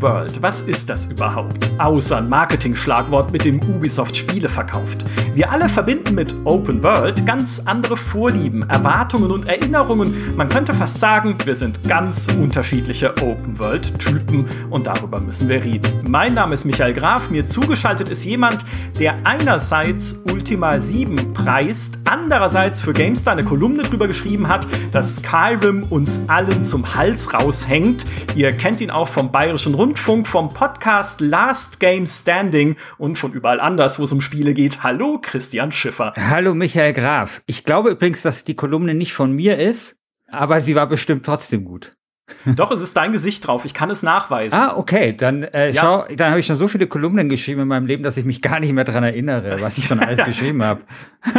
[0.00, 1.70] World, was ist das überhaupt?
[1.78, 5.04] Außer ein Marketing-Schlagwort, mit dem Ubisoft Spiele verkauft.
[5.34, 10.36] Wir alle verbinden mit Open World ganz andere Vorlieben, Erwartungen und Erinnerungen.
[10.36, 16.04] Man könnte fast sagen, wir sind ganz unterschiedliche Open World-Typen und darüber müssen wir reden.
[16.06, 18.64] Mein Name ist Michael Graf, mir zugeschaltet ist jemand,
[18.98, 25.84] der einerseits Ultima 7 preist, andererseits für GameStar eine Kolumne drüber geschrieben hat, dass Skyrim
[25.90, 28.06] uns allen zum Hals raushängt.
[28.34, 33.60] Ihr kennt ihn auch vom Bayerischen Rundfunk, vom Podcast Last Game Standing und von überall
[33.60, 34.82] anders, wo es um Spiele geht.
[34.82, 36.12] Hallo, Christian Schiffer.
[36.16, 37.42] Hallo, Michael Graf.
[37.46, 39.96] Ich glaube übrigens, dass die Kolumne nicht von mir ist,
[40.30, 41.96] aber sie war bestimmt trotzdem gut.
[42.56, 43.64] Doch, es ist dein Gesicht drauf.
[43.64, 44.58] Ich kann es nachweisen.
[44.58, 45.16] Ah, okay.
[45.16, 45.82] Dann äh, ja.
[45.82, 48.42] schau, dann habe ich schon so viele Kolumnen geschrieben in meinem Leben, dass ich mich
[48.42, 50.82] gar nicht mehr dran erinnere, was ich schon alles geschrieben habe.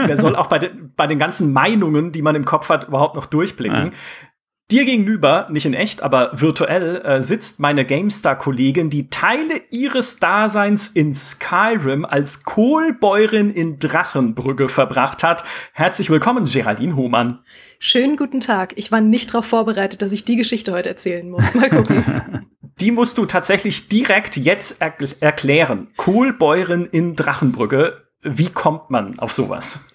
[0.08, 3.16] Der soll auch bei, de, bei den ganzen Meinungen, die man im Kopf hat, überhaupt
[3.16, 3.92] noch durchblicken.
[3.92, 4.29] Ah.
[4.72, 10.90] Dir gegenüber, nicht in echt, aber virtuell, äh, sitzt meine GameStar-Kollegin, die Teile ihres Daseins
[10.90, 15.44] in Skyrim als Kohlbäuerin in Drachenbrügge verbracht hat.
[15.74, 17.40] Herzlich willkommen, Geraldine Hohmann.
[17.80, 18.74] Schönen guten Tag.
[18.76, 21.56] Ich war nicht darauf vorbereitet, dass ich die Geschichte heute erzählen muss.
[21.56, 22.46] Mal gucken.
[22.80, 25.88] die musst du tatsächlich direkt jetzt er erklären.
[25.98, 28.04] Kohlbäuerin in Drachenbrügge.
[28.22, 29.88] Wie kommt man auf sowas?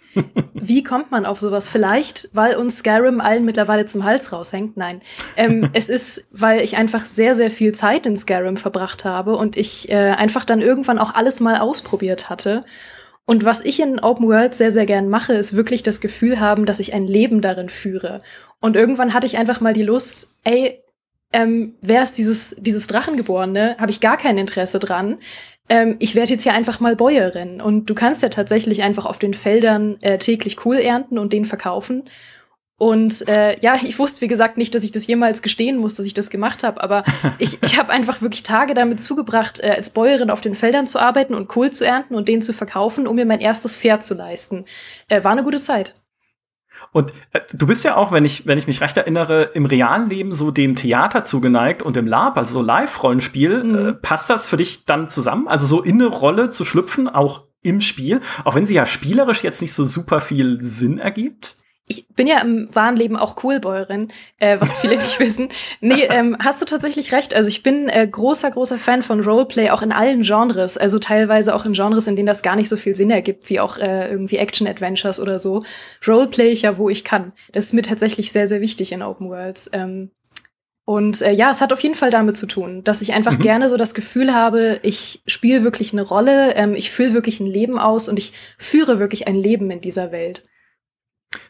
[0.54, 1.68] Wie kommt man auf sowas?
[1.68, 4.76] Vielleicht, weil uns Skyrim allen mittlerweile zum Hals raushängt?
[4.76, 5.00] Nein.
[5.36, 9.56] Ähm, es ist, weil ich einfach sehr, sehr viel Zeit in Skyrim verbracht habe und
[9.56, 12.60] ich äh, einfach dann irgendwann auch alles mal ausprobiert hatte.
[13.26, 16.66] Und was ich in Open World sehr, sehr gern mache, ist wirklich das Gefühl haben,
[16.66, 18.18] dass ich ein Leben darin führe.
[18.60, 20.82] Und irgendwann hatte ich einfach mal die Lust, ey,
[21.32, 23.76] ähm, wer ist dieses, dieses Drachengeborene?
[23.78, 25.18] Habe ich gar kein Interesse dran
[25.68, 27.60] ähm, ich werde jetzt hier einfach mal Bäuerin.
[27.60, 31.44] Und du kannst ja tatsächlich einfach auf den Feldern äh, täglich Kohl ernten und den
[31.44, 32.04] verkaufen.
[32.76, 36.06] Und äh, ja, ich wusste, wie gesagt, nicht, dass ich das jemals gestehen muss, dass
[36.06, 37.04] ich das gemacht habe, aber
[37.38, 40.98] ich, ich habe einfach wirklich Tage damit zugebracht, äh, als Bäuerin auf den Feldern zu
[40.98, 44.14] arbeiten und Kohl zu ernten und den zu verkaufen, um mir mein erstes Pferd zu
[44.14, 44.64] leisten.
[45.08, 45.94] Äh, war eine gute Zeit.
[46.92, 50.08] Und äh, du bist ja auch, wenn ich, wenn ich mich recht erinnere, im realen
[50.08, 53.64] Leben so dem Theater zugeneigt und im Lab, also so Live-Rollenspiel.
[53.64, 53.88] Mhm.
[53.88, 55.48] Äh, passt das für dich dann zusammen?
[55.48, 59.42] Also so in eine Rolle zu schlüpfen, auch im Spiel, auch wenn sie ja spielerisch
[59.42, 61.56] jetzt nicht so super viel Sinn ergibt?
[61.87, 64.09] Ich bin ja im wahren Leben auch Coolbäuerin,
[64.39, 65.50] äh, was viele nicht wissen.
[65.81, 67.34] Nee, ähm, hast du tatsächlich recht.
[67.34, 70.78] Also ich bin äh, großer, großer Fan von Roleplay, auch in allen Genres.
[70.78, 73.61] Also teilweise auch in Genres, in denen das gar nicht so viel Sinn ergibt, wie
[73.61, 75.62] auch äh, irgendwie Action-Adventures oder so.
[76.06, 77.33] Roleplay ich ja, wo ich kann.
[77.53, 79.69] Das ist mir tatsächlich sehr, sehr wichtig in Open Worlds.
[79.75, 80.11] Ähm,
[80.87, 83.43] und äh, ja, es hat auf jeden Fall damit zu tun, dass ich einfach mhm.
[83.43, 87.47] gerne so das Gefühl habe, ich spiele wirklich eine Rolle, ähm, ich fülle wirklich ein
[87.47, 90.43] Leben aus und ich führe wirklich ein Leben in dieser Welt.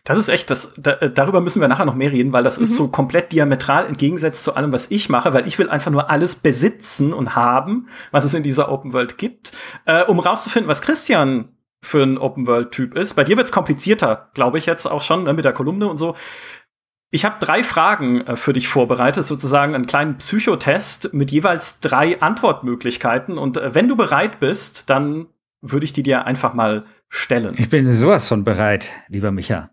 [0.05, 2.59] Das ist echt, das, da, äh, darüber müssen wir nachher noch mehr reden, weil das
[2.59, 2.65] mhm.
[2.65, 6.11] ist so komplett diametral entgegensetzt zu allem, was ich mache, weil ich will einfach nur
[6.11, 9.53] alles besitzen und haben, was es in dieser Open World gibt,
[9.87, 11.49] äh, um rauszufinden, was Christian
[11.83, 13.15] für ein Open World Typ ist.
[13.15, 16.16] Bei dir wird's komplizierter, glaube ich jetzt auch schon, ne, mit der Kolumne und so.
[17.11, 22.21] Ich habe drei Fragen äh, für dich vorbereitet, sozusagen einen kleinen Psychotest mit jeweils drei
[22.21, 23.39] Antwortmöglichkeiten.
[23.39, 25.27] Und äh, wenn du bereit bist, dann
[25.61, 27.54] würde ich die dir einfach mal stellen.
[27.59, 29.70] Ich bin sowas von bereit, lieber Micha.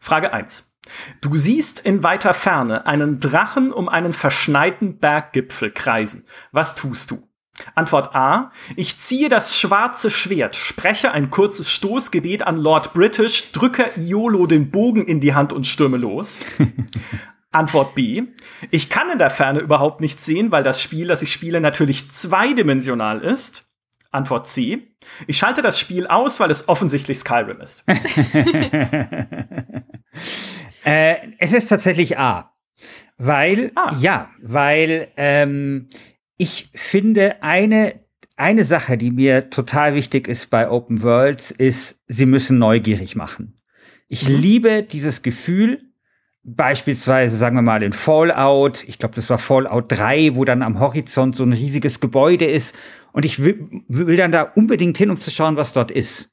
[0.00, 0.76] Frage 1.
[1.20, 6.24] Du siehst in weiter Ferne einen Drachen um einen verschneiten Berggipfel kreisen.
[6.52, 7.28] Was tust du?
[7.74, 8.52] Antwort A.
[8.76, 14.70] Ich ziehe das schwarze Schwert, spreche ein kurzes Stoßgebet an Lord British, drücke Iolo den
[14.70, 16.44] Bogen in die Hand und stürme los.
[17.50, 18.24] Antwort B.
[18.70, 22.10] Ich kann in der Ferne überhaupt nichts sehen, weil das Spiel, das ich spiele, natürlich
[22.10, 23.65] zweidimensional ist.
[24.16, 24.82] Antwort C.
[25.26, 27.84] Ich schalte das Spiel aus, weil es offensichtlich Skyrim ist.
[30.84, 32.52] äh, es ist tatsächlich A.
[33.18, 33.94] Weil, ah.
[34.00, 35.88] ja, weil ähm,
[36.36, 38.00] ich finde, eine,
[38.36, 43.54] eine Sache, die mir total wichtig ist bei Open Worlds, ist, sie müssen neugierig machen.
[44.08, 44.36] Ich mhm.
[44.36, 45.82] liebe dieses Gefühl,
[46.46, 50.78] beispielsweise, sagen wir mal, in Fallout, ich glaube, das war Fallout 3, wo dann am
[50.78, 52.74] Horizont so ein riesiges Gebäude ist
[53.16, 56.30] und ich will, will dann da unbedingt hin, um zu schauen, was dort ist.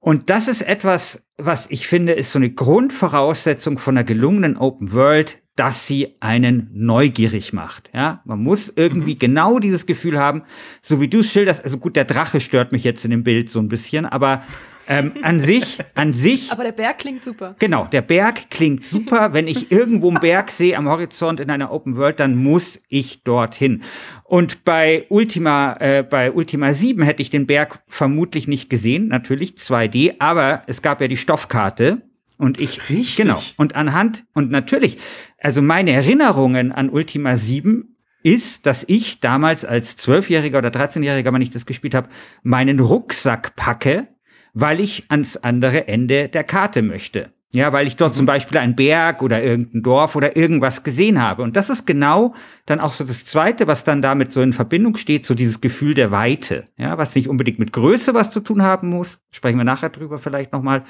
[0.00, 4.92] Und das ist etwas, was ich finde, ist so eine Grundvoraussetzung von einer gelungenen Open
[4.92, 7.90] World, dass sie einen neugierig macht.
[7.94, 9.18] Ja, man muss irgendwie mhm.
[9.18, 10.42] genau dieses Gefühl haben,
[10.82, 11.64] so wie du es schilderst.
[11.64, 14.42] Also gut, der Drache stört mich jetzt in dem Bild so ein bisschen, aber
[14.88, 16.50] ähm, an sich, an sich.
[16.52, 17.54] Aber der Berg klingt super.
[17.58, 19.32] Genau, der Berg klingt super.
[19.32, 23.22] Wenn ich irgendwo einen Berg sehe am Horizont in einer Open World, dann muss ich
[23.22, 23.82] dorthin.
[24.24, 29.54] Und bei Ultima, äh, bei Ultima 7 hätte ich den Berg vermutlich nicht gesehen, natürlich
[29.54, 32.02] 2D, aber es gab ja die Stoffkarte.
[32.38, 33.16] Und ich, Richtig.
[33.16, 33.38] genau.
[33.58, 34.96] Und anhand, und natürlich,
[35.38, 41.42] also meine Erinnerungen an Ultima 7 ist, dass ich damals als Zwölfjähriger oder 13-Jähriger, wenn
[41.42, 42.08] ich das gespielt habe,
[42.42, 44.08] meinen Rucksack packe,
[44.54, 47.32] weil ich ans andere Ende der Karte möchte.
[47.52, 51.42] Ja, weil ich dort zum Beispiel einen Berg oder irgendein Dorf oder irgendwas gesehen habe.
[51.42, 52.32] Und das ist genau
[52.64, 55.94] dann auch so das Zweite, was dann damit so in Verbindung steht, so dieses Gefühl
[55.94, 56.64] der Weite.
[56.76, 59.18] Ja, was nicht unbedingt mit Größe was zu tun haben muss.
[59.32, 60.84] Sprechen wir nachher drüber vielleicht nochmal.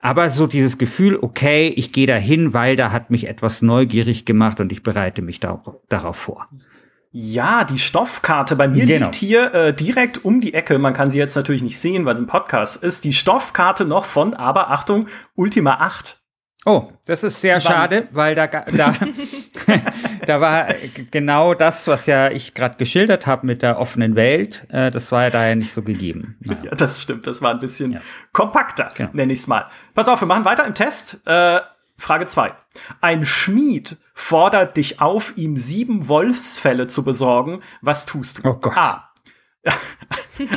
[0.00, 4.58] Aber so dieses Gefühl, okay, ich gehe dahin, weil da hat mich etwas neugierig gemacht
[4.60, 6.46] und ich bereite mich da, darauf vor.
[7.12, 9.06] Ja, die Stoffkarte bei mir genau.
[9.06, 10.78] liegt hier äh, direkt um die Ecke.
[10.78, 13.04] Man kann sie jetzt natürlich nicht sehen, weil es ein Podcast ist.
[13.04, 16.20] Die Stoffkarte noch von, aber Achtung, Ultima 8.
[16.68, 18.92] Oh, das ist sehr schade, weil da, da,
[20.26, 20.66] da war
[21.12, 24.66] genau das, was ja ich gerade geschildert habe mit der offenen Welt.
[24.70, 26.36] Äh, das war ja daher nicht so gegeben.
[26.46, 26.64] Naja.
[26.64, 27.26] Ja, das stimmt.
[27.26, 28.00] Das war ein bisschen ja.
[28.32, 29.10] kompakter, genau.
[29.12, 29.66] nenne ich es mal.
[29.94, 31.20] Pass auf, wir machen weiter im Test.
[31.24, 31.60] Äh,
[31.98, 32.54] Frage 2.
[33.00, 37.62] Ein Schmied fordert dich auf, ihm sieben Wolfsfälle zu besorgen.
[37.80, 38.48] Was tust du?
[38.48, 38.76] Oh Gott.
[38.76, 39.10] A.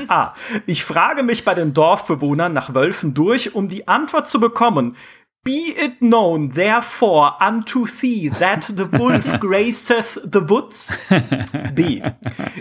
[0.08, 0.34] A.
[0.66, 4.96] Ich frage mich bei den Dorfbewohnern nach Wölfen durch, um die Antwort zu bekommen.
[5.42, 10.92] Be it known, therefore, unto thee, that the wolf graceth the woods.
[11.74, 12.04] B.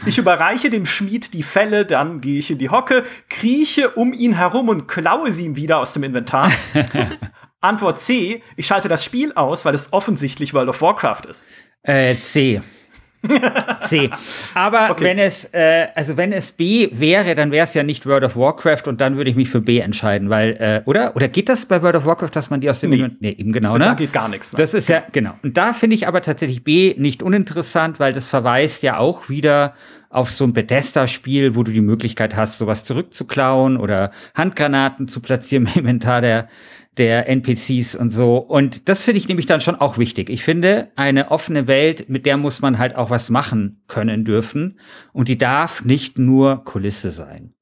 [0.06, 4.34] Ich überreiche dem Schmied die Felle, dann gehe ich in die Hocke, krieche um ihn
[4.34, 6.52] herum und klaue sie ihm wieder aus dem Inventar.
[7.60, 11.46] Antwort C, ich schalte das Spiel aus, weil es offensichtlich World of Warcraft ist.
[11.82, 12.60] Äh, C.
[13.82, 14.10] C.
[14.54, 15.04] Aber okay.
[15.04, 18.36] wenn es, äh, also wenn es B wäre, dann wäre es ja nicht World of
[18.36, 21.16] Warcraft und dann würde ich mich für B entscheiden, weil, äh, oder?
[21.16, 23.52] Oder geht das bei World of Warcraft, dass man die aus dem nee, nee eben
[23.52, 23.86] genau, ne?
[23.86, 24.52] Da geht gar nichts.
[24.52, 24.58] Ne?
[24.60, 25.32] Das ist ja, genau.
[25.42, 29.74] Und da finde ich aber tatsächlich B nicht uninteressant, weil das verweist ja auch wieder
[30.10, 35.66] auf so ein Bethesda-Spiel, wo du die Möglichkeit hast, sowas zurückzuklauen oder Handgranaten zu platzieren
[35.66, 36.48] im Inventar der
[36.98, 38.38] der NPCs und so.
[38.38, 40.30] Und das finde ich nämlich dann schon auch wichtig.
[40.30, 44.78] Ich finde, eine offene Welt, mit der muss man halt auch was machen können dürfen.
[45.12, 47.54] Und die darf nicht nur Kulisse sein.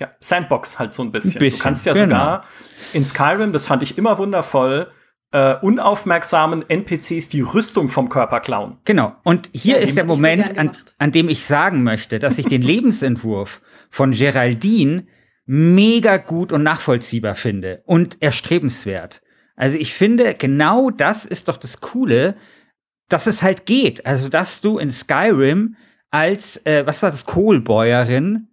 [0.00, 1.36] Ja, Sandbox halt so ein bisschen.
[1.36, 2.04] Ein bisschen du kannst ja genau.
[2.06, 2.44] sogar
[2.92, 4.88] in Skyrim, das fand ich immer wundervoll,
[5.32, 8.76] äh, unaufmerksamen NPCs die Rüstung vom Körper klauen.
[8.84, 9.14] Genau.
[9.22, 12.46] Und hier ja, ist der Moment, so an, an dem ich sagen möchte, dass ich
[12.46, 15.06] den Lebensentwurf von Geraldine
[15.44, 19.22] mega gut und nachvollziehbar finde und erstrebenswert.
[19.56, 22.36] Also ich finde, genau das ist doch das Coole,
[23.08, 24.06] dass es halt geht.
[24.06, 25.76] Also, dass du in Skyrim
[26.10, 28.48] als, äh, was war das, Kohlbäuerin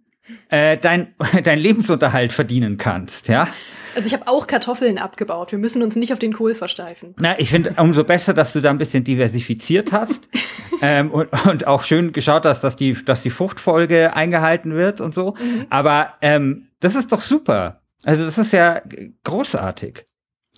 [0.48, 3.48] äh, dein, dein Lebensunterhalt verdienen kannst, ja.
[3.94, 5.52] Also ich habe auch Kartoffeln abgebaut.
[5.52, 7.14] Wir müssen uns nicht auf den Kohl versteifen.
[7.18, 10.28] Na, ich finde umso besser, dass du da ein bisschen diversifiziert hast
[10.82, 15.14] ähm, und, und auch schön geschaut hast, dass die, dass die Fruchtfolge eingehalten wird und
[15.14, 15.34] so.
[15.34, 15.66] Mhm.
[15.70, 17.82] Aber ähm, das ist doch super.
[18.04, 18.80] Also das ist ja
[19.24, 20.04] großartig.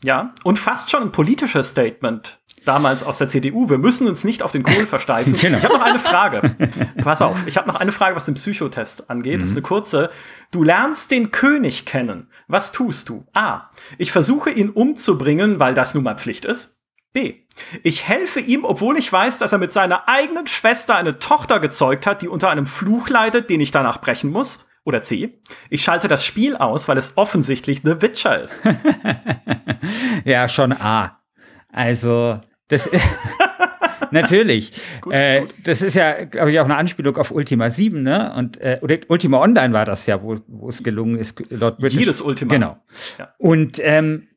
[0.05, 3.69] Ja, und fast schon ein politisches Statement damals aus der CDU.
[3.69, 5.33] Wir müssen uns nicht auf den Kohl versteifen.
[5.41, 5.59] genau.
[5.59, 6.57] Ich habe noch eine Frage.
[7.03, 9.37] Pass auf, ich habe noch eine Frage, was den Psychotest angeht.
[9.37, 9.41] Mhm.
[9.41, 10.11] Das ist eine kurze.
[10.51, 12.29] Du lernst den König kennen.
[12.49, 13.27] Was tust du?
[13.33, 13.71] A.
[13.99, 16.79] Ich versuche ihn umzubringen, weil das nun mal Pflicht ist.
[17.13, 17.43] B.
[17.83, 22.07] Ich helfe ihm, obwohl ich weiß, dass er mit seiner eigenen Schwester eine Tochter gezeugt
[22.07, 24.69] hat, die unter einem Fluch leidet, den ich danach brechen muss.
[24.85, 25.39] Oder C.
[25.71, 28.65] Ich schalte das Spiel aus, weil es offensichtlich The Witcher ist.
[30.25, 31.21] ja, schon A.
[31.71, 32.41] Also,
[32.73, 32.91] das
[34.11, 34.73] natürlich.
[35.01, 35.55] gut, äh, gut.
[35.65, 38.33] Das ist ja, glaube ich, auch eine Anspielung auf Ultima 7, ne?
[38.37, 41.99] Und äh, Ultima Online war das ja, wo, es gelungen ist, laut British.
[41.99, 42.53] Jedes Ultima.
[42.53, 42.79] Genau.
[43.19, 43.35] Ja.
[43.39, 44.29] Und ähm,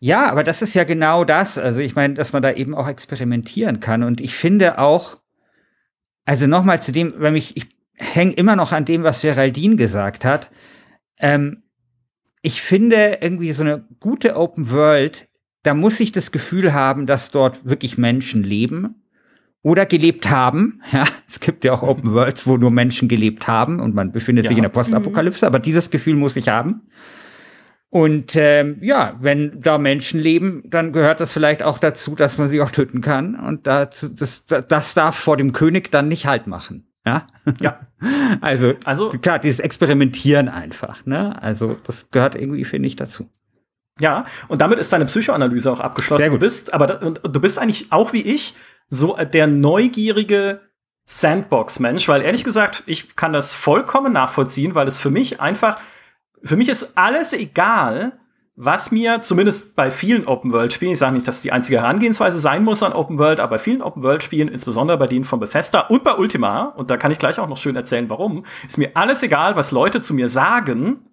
[0.00, 1.58] ja, aber das ist ja genau das.
[1.58, 4.02] Also ich meine, dass man da eben auch experimentieren kann.
[4.02, 5.14] Und ich finde auch,
[6.24, 10.24] also nochmal zu dem, wenn mich, ich hänge immer noch an dem, was Geraldine gesagt
[10.24, 10.50] hat.
[11.18, 11.62] Ähm,
[12.42, 15.28] ich finde irgendwie so eine gute Open World,
[15.66, 19.02] da muss ich das Gefühl haben, dass dort wirklich Menschen leben
[19.62, 20.80] oder gelebt haben.
[20.92, 24.44] Ja, es gibt ja auch Open Worlds, wo nur Menschen gelebt haben und man befindet
[24.44, 24.48] ja.
[24.48, 25.48] sich in der Postapokalypse, mhm.
[25.48, 26.82] aber dieses Gefühl muss ich haben.
[27.90, 32.48] Und ähm, ja, wenn da Menschen leben, dann gehört das vielleicht auch dazu, dass man
[32.48, 33.34] sie auch töten kann.
[33.34, 36.86] Und dazu, das, das darf vor dem König dann nicht halt machen.
[37.04, 37.26] Ja.
[37.60, 37.80] Ja.
[38.42, 41.40] Also, also klar, dieses Experimentieren einfach, ne?
[41.42, 43.30] Also, das gehört irgendwie, finde ich, dazu.
[43.98, 46.30] Ja, und damit ist deine Psychoanalyse auch abgeschlossen.
[46.30, 48.54] Du bist, aber du bist eigentlich auch wie ich
[48.88, 50.60] so der neugierige
[51.06, 55.78] Sandbox-Mensch, weil ehrlich gesagt, ich kann das vollkommen nachvollziehen, weil es für mich einfach,
[56.42, 58.18] für mich ist alles egal,
[58.56, 62.82] was mir zumindest bei vielen Open-World-Spielen, ich sage nicht, dass die einzige Herangehensweise sein muss
[62.82, 66.90] an Open-World, aber bei vielen Open-World-Spielen, insbesondere bei denen von Bethesda und bei Ultima, und
[66.90, 70.00] da kann ich gleich auch noch schön erzählen, warum, ist mir alles egal, was Leute
[70.00, 71.10] zu mir sagen.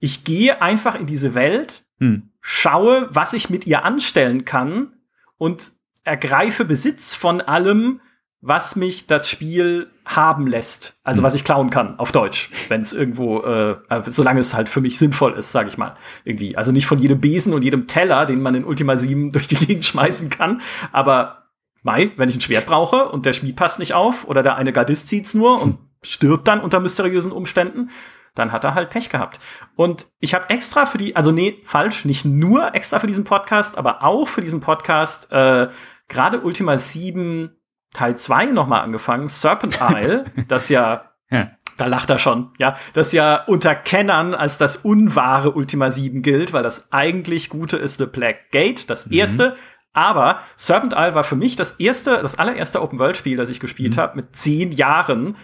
[0.00, 2.30] Ich gehe einfach in diese Welt, hm.
[2.40, 4.94] schaue, was ich mit ihr anstellen kann
[5.38, 5.72] und
[6.04, 8.00] ergreife Besitz von allem,
[8.40, 10.98] was mich das Spiel haben lässt.
[11.04, 11.26] Also mhm.
[11.26, 14.80] was ich klauen kann, auf Deutsch, wenn es irgendwo, äh, äh, solange es halt für
[14.80, 15.94] mich sinnvoll ist, sage ich mal.
[16.24, 16.56] Irgendwie.
[16.56, 19.56] Also nicht von jedem Besen und jedem Teller, den man in Ultima 7 durch die
[19.56, 20.62] Gegend schmeißen kann.
[20.90, 21.48] Aber
[21.82, 24.72] mei, wenn ich ein Schwert brauche und der Schmied passt nicht auf oder der eine
[24.72, 27.90] Gardist zieht's nur und stirbt dann unter mysteriösen Umständen,
[28.34, 29.40] dann hat er halt Pech gehabt.
[29.76, 33.78] Und ich habe extra für die, also nee, falsch, nicht nur extra für diesen Podcast,
[33.78, 35.68] aber auch für diesen Podcast äh,
[36.08, 37.56] gerade Ultima 7
[37.92, 43.12] Teil 2 nochmal angefangen, Serpent Isle, das ja, ja, da lacht er schon, ja, das
[43.12, 48.06] ja unter Kennern als das unwahre Ultima 7 gilt, weil das eigentlich Gute ist The
[48.06, 49.12] Black Gate, das mhm.
[49.12, 49.56] erste.
[49.92, 54.00] Aber Serpent Isle war für mich das erste, das allererste Open-World-Spiel, das ich gespielt mhm.
[54.00, 55.36] habe, mit zehn Jahren.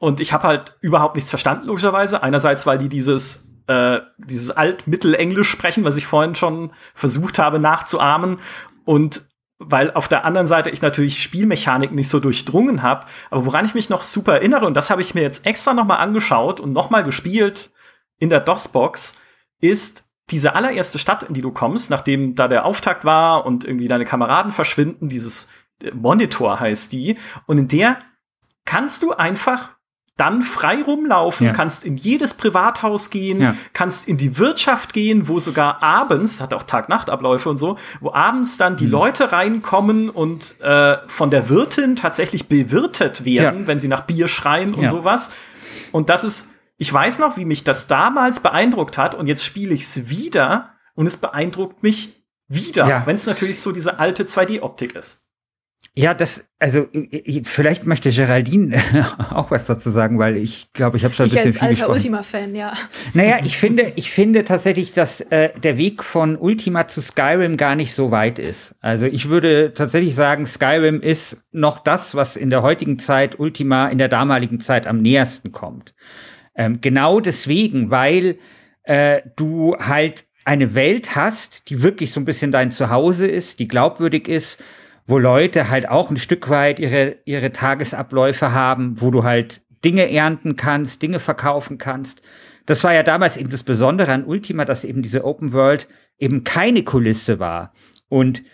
[0.00, 2.22] Und ich habe halt überhaupt nichts verstanden, logischerweise.
[2.22, 8.38] Einerseits, weil die dieses äh, dieses Alt-Mittelenglisch sprechen, was ich vorhin schon versucht habe nachzuahmen.
[8.84, 9.28] Und
[9.58, 13.06] weil auf der anderen Seite ich natürlich Spielmechanik nicht so durchdrungen habe.
[13.30, 15.84] Aber woran ich mich noch super erinnere, und das habe ich mir jetzt extra noch
[15.84, 17.70] mal angeschaut und noch mal gespielt
[18.18, 19.20] in der DOS-Box,
[19.60, 23.88] ist diese allererste Stadt, in die du kommst, nachdem da der Auftakt war und irgendwie
[23.88, 25.50] deine Kameraden verschwinden, dieses
[25.92, 27.98] Monitor heißt die, und in der
[28.64, 29.76] kannst du einfach
[30.20, 31.52] dann frei rumlaufen, ja.
[31.52, 33.56] kannst in jedes Privathaus gehen, ja.
[33.72, 38.58] kannst in die Wirtschaft gehen, wo sogar abends, hat auch Tag-Nacht-Abläufe und so, wo abends
[38.58, 38.92] dann die mhm.
[38.92, 43.66] Leute reinkommen und äh, von der Wirtin tatsächlich bewirtet werden, ja.
[43.66, 45.32] wenn sie nach Bier schreien und sowas.
[45.90, 49.72] Und das ist, ich weiß noch, wie mich das damals beeindruckt hat und jetzt spiele
[49.72, 54.94] ich es wieder und es beeindruckt mich wieder, wenn es natürlich so diese alte 2D-Optik
[54.94, 55.29] ist.
[56.00, 56.88] Ja, das, also
[57.44, 58.82] vielleicht möchte Geraldine
[59.30, 61.92] auch was dazu sagen, weil ich glaube, ich habe schon ein ich bisschen als alter
[61.92, 62.72] Ultima-Fan, ja.
[63.12, 67.74] Naja, ich finde, ich finde tatsächlich, dass äh, der Weg von Ultima zu Skyrim gar
[67.74, 68.74] nicht so weit ist.
[68.80, 73.88] Also ich würde tatsächlich sagen, Skyrim ist noch das, was in der heutigen Zeit Ultima
[73.88, 75.94] in der damaligen Zeit am nähersten kommt.
[76.54, 78.38] Ähm, genau deswegen, weil
[78.84, 83.68] äh, du halt eine Welt hast, die wirklich so ein bisschen dein Zuhause ist, die
[83.68, 84.62] glaubwürdig ist
[85.10, 90.10] wo Leute halt auch ein Stück weit ihre, ihre Tagesabläufe haben, wo du halt Dinge
[90.10, 92.22] ernten kannst, Dinge verkaufen kannst.
[92.66, 95.88] Das war ja damals eben das Besondere an Ultima, dass eben diese Open World
[96.18, 97.72] eben keine Kulisse war.
[98.08, 98.44] Und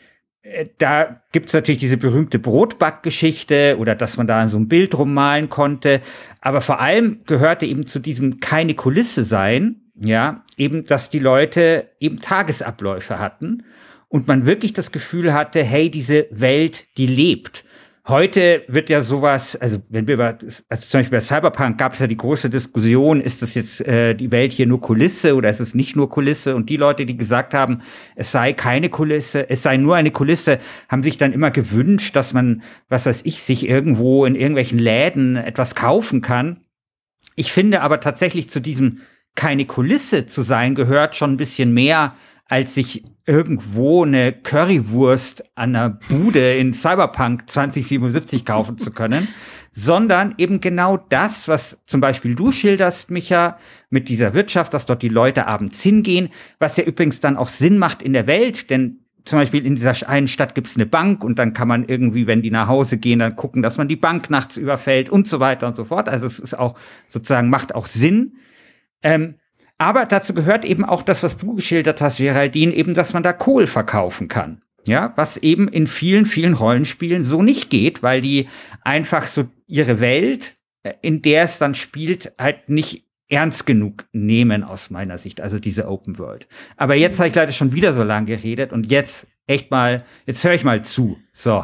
[0.40, 5.50] äh, da gibt's natürlich diese berühmte Brotbackgeschichte oder dass man da so ein Bild rummalen
[5.50, 6.00] konnte.
[6.40, 11.90] Aber vor allem gehörte eben zu diesem keine Kulisse sein, ja, eben, dass die Leute
[12.00, 13.62] eben Tagesabläufe hatten
[14.16, 17.66] und man wirklich das Gefühl hatte, hey, diese Welt, die lebt.
[18.08, 20.38] Heute wird ja sowas, also wenn wir über,
[20.70, 24.14] also zum Beispiel bei Cyberpunk gab es ja die große Diskussion, ist das jetzt äh,
[24.14, 26.56] die Welt hier nur Kulisse oder ist es nicht nur Kulisse?
[26.56, 27.82] Und die Leute, die gesagt haben,
[28.14, 32.32] es sei keine Kulisse, es sei nur eine Kulisse, haben sich dann immer gewünscht, dass
[32.32, 36.60] man, was weiß ich, sich irgendwo in irgendwelchen Läden etwas kaufen kann.
[37.34, 39.02] Ich finde aber tatsächlich zu diesem
[39.34, 42.14] keine Kulisse zu sein gehört schon ein bisschen mehr
[42.48, 49.26] als sich irgendwo eine Currywurst an einer Bude in Cyberpunk 2077 kaufen zu können,
[49.72, 53.58] sondern eben genau das, was zum Beispiel du schilderst, Micha,
[53.90, 57.78] mit dieser Wirtschaft, dass dort die Leute abends hingehen, was ja übrigens dann auch Sinn
[57.78, 61.24] macht in der Welt, denn zum Beispiel in dieser einen Stadt gibt es eine Bank
[61.24, 63.96] und dann kann man irgendwie, wenn die nach Hause gehen, dann gucken, dass man die
[63.96, 66.08] Bank nachts überfällt und so weiter und so fort.
[66.08, 68.36] Also es ist auch sozusagen, macht auch Sinn.
[69.02, 69.34] Ähm,
[69.78, 73.32] aber dazu gehört eben auch das, was du geschildert hast, Geraldine, eben, dass man da
[73.32, 74.62] Kohl verkaufen kann.
[74.86, 78.48] Ja, was eben in vielen, vielen Rollenspielen so nicht geht, weil die
[78.82, 80.54] einfach so ihre Welt,
[80.84, 85.58] äh, in der es dann spielt, halt nicht ernst genug nehmen aus meiner Sicht, also
[85.58, 86.46] diese Open World.
[86.76, 90.44] Aber jetzt habe ich leider schon wieder so lange geredet und jetzt echt mal, jetzt
[90.44, 91.18] höre ich mal zu.
[91.38, 91.62] So.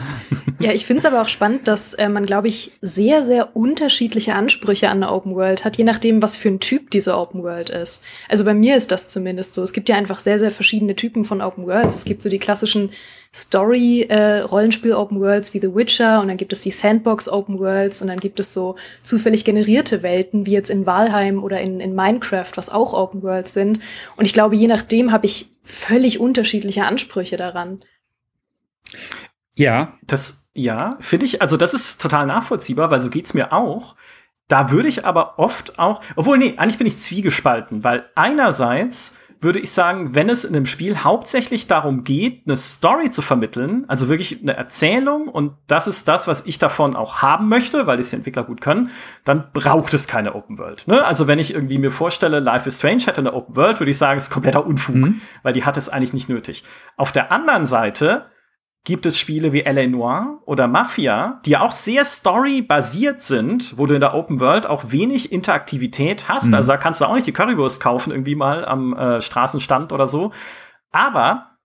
[0.58, 4.34] ja, ich finde es aber auch spannend, dass äh, man, glaube ich, sehr, sehr unterschiedliche
[4.34, 7.70] Ansprüche an eine Open World hat, je nachdem, was für ein Typ diese Open World
[7.70, 8.02] ist.
[8.28, 9.62] Also bei mir ist das zumindest so.
[9.62, 11.94] Es gibt ja einfach sehr, sehr verschiedene Typen von Open Worlds.
[11.94, 12.90] Es gibt so die klassischen
[13.32, 18.18] Story-Rollenspiel-Open äh, Worlds wie The Witcher und dann gibt es die Sandbox-Open Worlds und dann
[18.18, 22.70] gibt es so zufällig generierte Welten wie jetzt in Valheim oder in, in Minecraft, was
[22.70, 23.78] auch Open Worlds sind.
[24.16, 27.78] Und ich glaube, je nachdem habe ich völlig unterschiedliche Ansprüche daran.
[29.56, 29.94] Ja.
[30.02, 33.96] Das, ja, finde ich, also das ist total nachvollziehbar, weil so geht's mir auch.
[34.48, 39.58] Da würde ich aber oft auch, obwohl, nee, eigentlich bin ich zwiegespalten, weil einerseits würde
[39.58, 44.08] ich sagen, wenn es in einem Spiel hauptsächlich darum geht, eine Story zu vermitteln, also
[44.08, 48.10] wirklich eine Erzählung und das ist das, was ich davon auch haben möchte, weil es
[48.10, 48.90] die Entwickler gut können,
[49.24, 50.88] dann braucht es keine Open World.
[50.88, 51.04] Ne?
[51.04, 53.98] Also wenn ich irgendwie mir vorstelle, Life is Strange hätte eine Open World, würde ich
[53.98, 55.20] sagen, es ist kompletter Unfug, mhm.
[55.42, 56.64] weil die hat es eigentlich nicht nötig.
[56.96, 58.26] Auf der anderen Seite
[58.86, 59.88] gibt es Spiele wie L.A.
[59.88, 64.68] Noir oder Mafia, die ja auch sehr storybasiert sind, wo du in der Open World
[64.68, 66.48] auch wenig Interaktivität hast.
[66.48, 66.54] Mhm.
[66.54, 70.06] Also da kannst du auch nicht die Currywurst kaufen, irgendwie mal am äh, Straßenstand oder
[70.06, 70.30] so.
[70.92, 71.56] Aber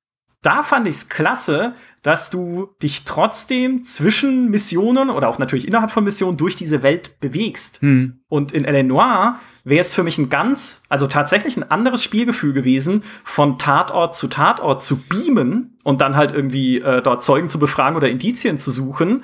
[0.41, 5.91] da fand ich es klasse, dass du dich trotzdem zwischen Missionen oder auch natürlich innerhalb
[5.91, 7.83] von Missionen durch diese Welt bewegst.
[7.83, 8.21] Mhm.
[8.29, 8.81] Und in L.A.
[8.81, 14.15] Noir wäre es für mich ein ganz, also tatsächlich ein anderes Spielgefühl gewesen, von Tatort
[14.15, 18.57] zu Tatort zu beamen und dann halt irgendwie äh, dort Zeugen zu befragen oder Indizien
[18.57, 19.23] zu suchen,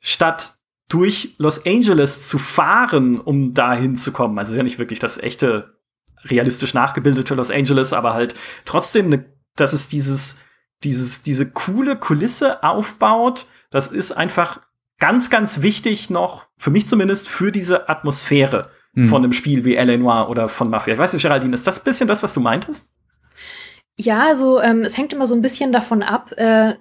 [0.00, 0.54] statt
[0.88, 4.38] durch Los Angeles zu fahren, um da hinzukommen.
[4.38, 5.78] Also ja nicht wirklich das echte,
[6.24, 9.24] realistisch nachgebildete Los Angeles, aber halt trotzdem, ne,
[9.56, 10.40] dass es dieses,
[10.82, 13.46] dieses, diese coole Kulisse aufbaut.
[13.70, 14.60] Das ist einfach
[14.98, 19.08] ganz, ganz wichtig noch, für mich zumindest, für diese Atmosphäre hm.
[19.08, 19.96] von einem Spiel wie L.A.
[19.96, 20.94] Noir oder von Mafia.
[20.94, 22.88] Ich weiß nicht, Geraldine, ist das ein bisschen das, was du meintest?
[23.96, 26.74] Ja, also ähm, es hängt immer so ein bisschen davon ab, äh,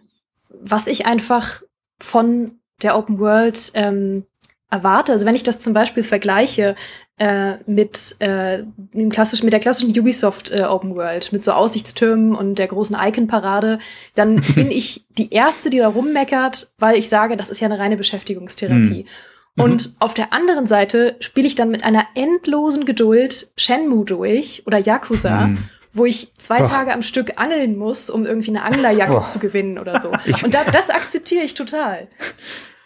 [0.50, 1.62] was ich einfach
[2.02, 4.26] von der Open World ähm,
[4.70, 5.12] erwarte.
[5.12, 6.76] Also wenn ich das zum Beispiel vergleiche
[7.18, 8.64] äh, mit, äh,
[9.10, 13.80] klassisch, mit der klassischen Ubisoft äh, Open World, mit so Aussichtstürmen und der großen Icon-Parade,
[14.16, 17.80] dann bin ich die Erste, die da rummeckert, weil ich sage, das ist ja eine
[17.80, 19.04] reine Beschäftigungstherapie.
[19.04, 19.12] Mhm.
[19.58, 19.96] Und mhm.
[20.00, 25.48] auf der anderen Seite spiele ich dann mit einer endlosen Geduld Shenmue durch oder Yakuza.
[25.48, 29.24] Mhm wo ich zwei Tage am Stück angeln muss, um irgendwie eine Anglerjacke oh.
[29.26, 30.12] zu gewinnen oder so.
[30.42, 32.08] Und da, das akzeptiere ich total.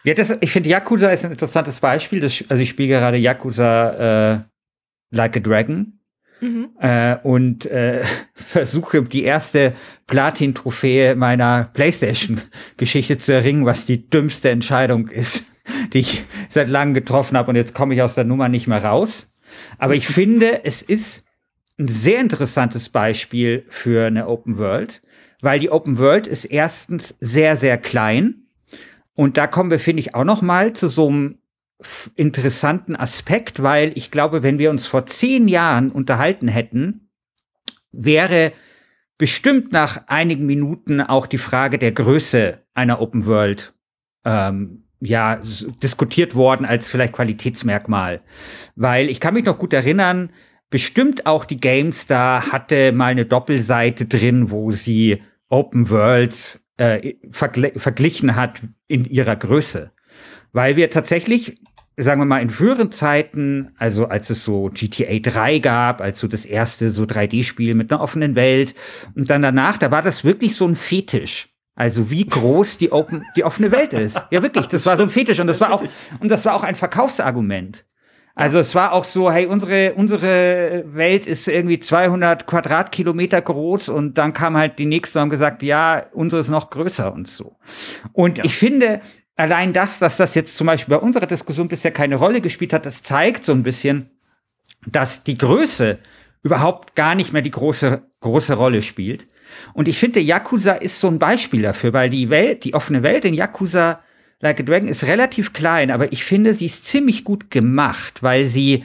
[0.03, 2.19] Ja, das, ich finde Yakuza ist ein interessantes Beispiel.
[2.19, 4.39] Das, also ich spiele gerade Yakuza äh,
[5.11, 5.99] Like a Dragon.
[6.41, 6.69] Mhm.
[6.79, 8.03] Äh, und äh,
[8.33, 9.73] versuche die erste
[10.07, 15.45] Platin-Trophäe meiner PlayStation-Geschichte zu erringen, was die dümmste Entscheidung ist
[15.93, 18.83] die ich seit langem getroffen habe und jetzt komme ich aus der Nummer nicht mehr
[18.83, 19.31] raus.
[19.77, 21.23] Aber ich finde, es ist
[21.77, 25.01] ein sehr interessantes Beispiel für eine Open World,
[25.41, 28.47] weil die Open World ist erstens sehr, sehr klein.
[29.13, 31.37] Und da kommen wir, finde ich, auch noch mal zu so einem
[32.15, 37.09] interessanten Aspekt, weil ich glaube, wenn wir uns vor zehn Jahren unterhalten hätten,
[37.91, 38.53] wäre
[39.17, 43.73] bestimmt nach einigen Minuten auch die Frage der Größe einer Open World
[44.25, 45.41] ähm, ja,
[45.81, 48.21] diskutiert worden als vielleicht Qualitätsmerkmal.
[48.75, 50.29] Weil ich kann mich noch gut erinnern,
[50.69, 57.71] bestimmt auch die GameStar hatte mal eine Doppelseite drin, wo sie Open Worlds äh, vergl
[57.77, 59.91] verglichen hat in ihrer Größe.
[60.51, 61.57] Weil wir tatsächlich,
[61.97, 66.27] sagen wir mal, in früheren Zeiten, also als es so GTA 3 gab, als so
[66.27, 68.75] das erste so 3D-Spiel mit einer offenen Welt
[69.15, 71.54] und dann danach, da war das wirklich so ein Fetisch.
[71.75, 74.25] Also wie groß die Open, die offene Welt ist.
[74.31, 74.67] Ja, wirklich.
[74.67, 75.83] Das war so ein Fetisch und das, war auch,
[76.19, 77.85] und das war auch ein Verkaufsargument.
[78.33, 84.17] Also es war auch so, hey, unsere, unsere Welt ist irgendwie 200 Quadratkilometer groß und
[84.17, 87.55] dann kam halt die nächste und haben gesagt, ja, unsere ist noch größer und so.
[88.11, 88.43] Und ja.
[88.43, 88.99] ich finde,
[89.37, 92.85] allein das, dass das jetzt zum Beispiel bei unserer Diskussion bisher keine Rolle gespielt hat,
[92.85, 94.09] das zeigt so ein bisschen,
[94.85, 95.99] dass die Größe
[96.43, 99.27] überhaupt gar nicht mehr die große, große Rolle spielt.
[99.73, 103.25] Und ich finde, Yakuza ist so ein Beispiel dafür, weil die Welt, die offene Welt
[103.25, 104.01] in Yakuza
[104.41, 108.47] Like a Dragon ist relativ klein, aber ich finde, sie ist ziemlich gut gemacht, weil
[108.47, 108.83] sie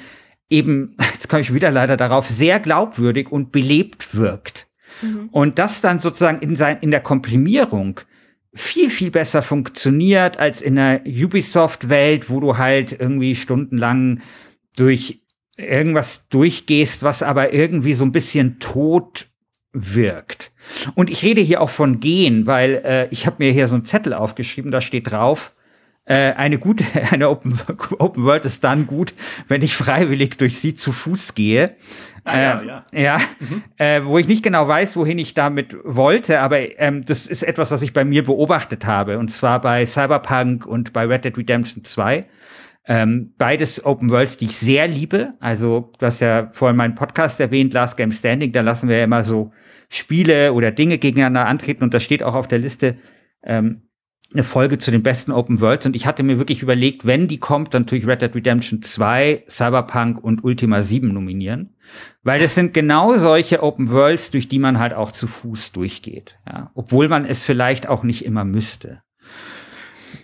[0.48, 4.68] eben, jetzt komme ich wieder leider darauf, sehr glaubwürdig und belebt wirkt.
[5.02, 5.28] Mhm.
[5.32, 8.00] Und das dann sozusagen in, sein, in der Komprimierung
[8.52, 14.20] viel, viel besser funktioniert als in der Ubisoft-Welt, wo du halt irgendwie stundenlang
[14.76, 15.22] durch
[15.56, 19.29] irgendwas durchgehst, was aber irgendwie so ein bisschen tot
[19.72, 20.52] wirkt.
[20.94, 23.84] Und ich rede hier auch von gehen, weil äh, ich habe mir hier so einen
[23.84, 25.52] Zettel aufgeschrieben, da steht drauf,
[26.10, 27.58] äh, eine gute, eine Open,
[27.98, 29.14] Open World ist dann gut,
[29.48, 31.76] wenn ich freiwillig durch sie zu Fuß gehe.
[32.24, 32.84] Ah, äh, ja, ja.
[32.92, 33.62] ja mhm.
[33.76, 37.70] äh, wo ich nicht genau weiß, wohin ich damit wollte, aber ähm, das ist etwas,
[37.70, 41.84] was ich bei mir beobachtet habe, und zwar bei Cyberpunk und bei Red Dead Redemption
[41.84, 42.26] 2.
[42.86, 45.34] Ähm, beides Open Worlds, die ich sehr liebe.
[45.38, 49.04] Also, du hast ja vorhin meinen Podcast erwähnt, Last Game Standing, da lassen wir ja
[49.04, 49.52] immer so
[49.90, 51.84] Spiele oder Dinge gegeneinander antreten.
[51.84, 52.96] Und das steht auch auf der Liste
[53.42, 53.82] ähm,
[54.32, 55.86] eine Folge zu den besten Open Worlds.
[55.86, 58.80] Und ich hatte mir wirklich überlegt, wenn die kommt, dann tue ich Red Dead Redemption
[58.80, 61.74] 2, Cyberpunk und Ultima 7 nominieren,
[62.22, 66.36] weil das sind genau solche Open Worlds, durch die man halt auch zu Fuß durchgeht,
[66.46, 69.02] ja, obwohl man es vielleicht auch nicht immer müsste.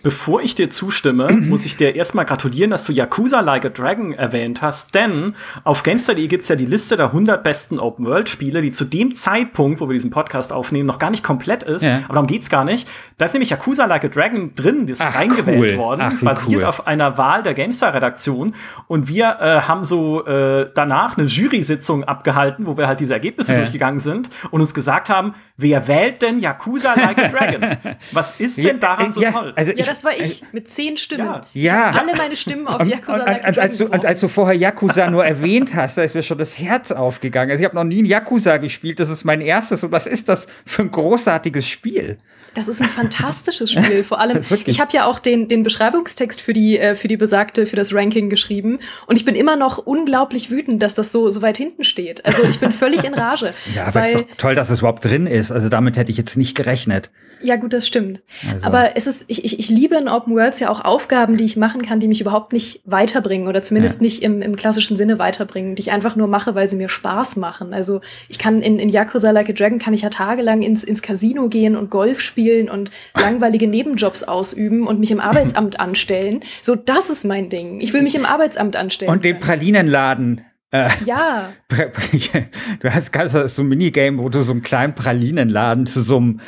[0.03, 4.13] Bevor ich dir zustimme, muss ich dir erstmal gratulieren, dass du Yakuza Like a Dragon
[4.13, 5.33] erwähnt hast, denn
[5.63, 9.81] auf GameStar.de gibt es ja die Liste der 100 besten Open-World-Spiele, die zu dem Zeitpunkt,
[9.81, 11.85] wo wir diesen Podcast aufnehmen, noch gar nicht komplett ist.
[11.85, 12.01] Ja.
[12.05, 12.87] Aber darum geht's gar nicht.
[13.17, 15.77] Da ist nämlich Yakuza Like a Dragon drin, das ist Ach, reingewählt cool.
[15.77, 16.69] worden, Ach, basiert cool.
[16.69, 18.53] auf einer Wahl der GameStar-Redaktion.
[18.87, 23.53] Und wir äh, haben so äh, danach eine Jury-Sitzung abgehalten, wo wir halt diese Ergebnisse
[23.53, 23.59] ja.
[23.59, 27.77] durchgegangen sind und uns gesagt haben, Wer wählt denn Yakuza Like a Dragon?
[28.11, 29.53] Was ist denn daran so ja, toll?
[29.55, 31.25] Also ich, ja, das war ich mit zehn Stimmen.
[31.25, 31.43] Ja.
[31.53, 31.99] ja.
[31.99, 33.63] alle meine Stimmen auf Yakuza und, Like a Dragon.
[33.63, 36.59] Als du, und als du vorher Yakuza nur erwähnt hast, da ist mir schon das
[36.59, 37.49] Herz aufgegangen.
[37.49, 39.83] Also ich habe noch nie ein Yakuza gespielt, das ist mein erstes.
[39.83, 42.19] Und was ist das für ein großartiges Spiel?
[42.57, 44.03] Das ist ein fantastisches Spiel.
[44.03, 47.67] Vor allem, ich habe ja auch den, den Beschreibungstext für die, äh, für die besagte,
[47.67, 48.79] für das Ranking geschrieben.
[49.05, 52.25] Und ich bin immer noch unglaublich wütend, dass das so, so weit hinten steht.
[52.25, 53.51] Also ich bin völlig in Rage.
[53.75, 55.46] ja, aber es ist doch toll, dass es überhaupt drin ist.
[55.51, 57.09] Also damit hätte ich jetzt nicht gerechnet.
[57.41, 58.21] Ja, gut, das stimmt.
[58.51, 58.65] Also.
[58.65, 61.55] Aber es ist, ich, ich, ich liebe in Open Worlds ja auch Aufgaben, die ich
[61.55, 64.03] machen kann, die mich überhaupt nicht weiterbringen oder zumindest ja.
[64.03, 67.35] nicht im, im klassischen Sinne weiterbringen, die ich einfach nur mache, weil sie mir Spaß
[67.37, 67.73] machen.
[67.73, 71.01] Also ich kann in, in Yakuza Like a Dragon kann ich ja tagelang ins, ins
[71.01, 76.41] Casino gehen und Golf spielen und langweilige Nebenjobs ausüben und mich im Arbeitsamt anstellen.
[76.61, 77.79] So, das ist mein Ding.
[77.81, 79.11] Ich will mich im Arbeitsamt anstellen.
[79.11, 81.53] Und den Pralinenladen äh, ja.
[82.79, 86.41] Du hast ganz so ein Minigame, wo du so einen kleinen Pralinenladen zu so einem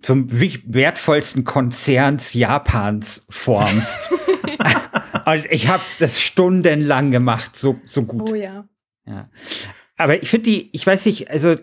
[0.00, 3.98] zum wertvollsten Konzerns Japans formst.
[5.26, 8.30] Und ich habe das stundenlang gemacht, so, so gut.
[8.30, 8.68] Oh ja.
[9.06, 9.28] ja.
[9.96, 11.56] Aber ich finde die, ich weiß nicht, also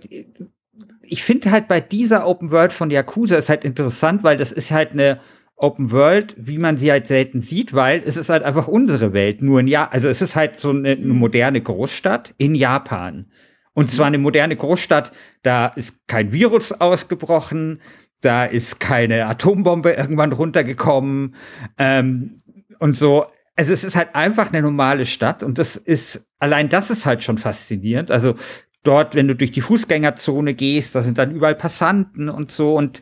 [1.01, 4.71] ich finde halt bei dieser Open World von Yakuza ist halt interessant, weil das ist
[4.71, 5.19] halt eine
[5.57, 9.41] Open World, wie man sie halt selten sieht, weil es ist halt einfach unsere Welt.
[9.41, 13.27] Nur ein Jahr, also es ist halt so eine, eine moderne Großstadt in Japan.
[13.73, 15.11] Und zwar eine moderne Großstadt,
[15.43, 17.81] da ist kein Virus ausgebrochen,
[18.21, 21.35] da ist keine Atombombe irgendwann runtergekommen
[21.77, 22.33] ähm,
[22.79, 23.25] und so.
[23.57, 27.21] Also es ist halt einfach eine normale Stadt und das ist, allein das ist halt
[27.21, 28.11] schon faszinierend.
[28.11, 28.35] Also
[28.83, 33.01] dort, wenn du durch die Fußgängerzone gehst, da sind dann überall Passanten und so und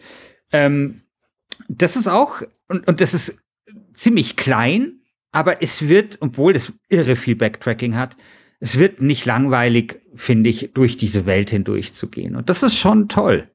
[0.52, 1.03] ähm,
[1.68, 3.38] das ist auch, und, und das ist
[3.94, 8.16] ziemlich klein, aber es wird, obwohl es irre viel Backtracking hat,
[8.60, 12.36] es wird nicht langweilig, finde ich, durch diese Welt hindurch zu gehen.
[12.36, 13.50] Und das ist schon toll.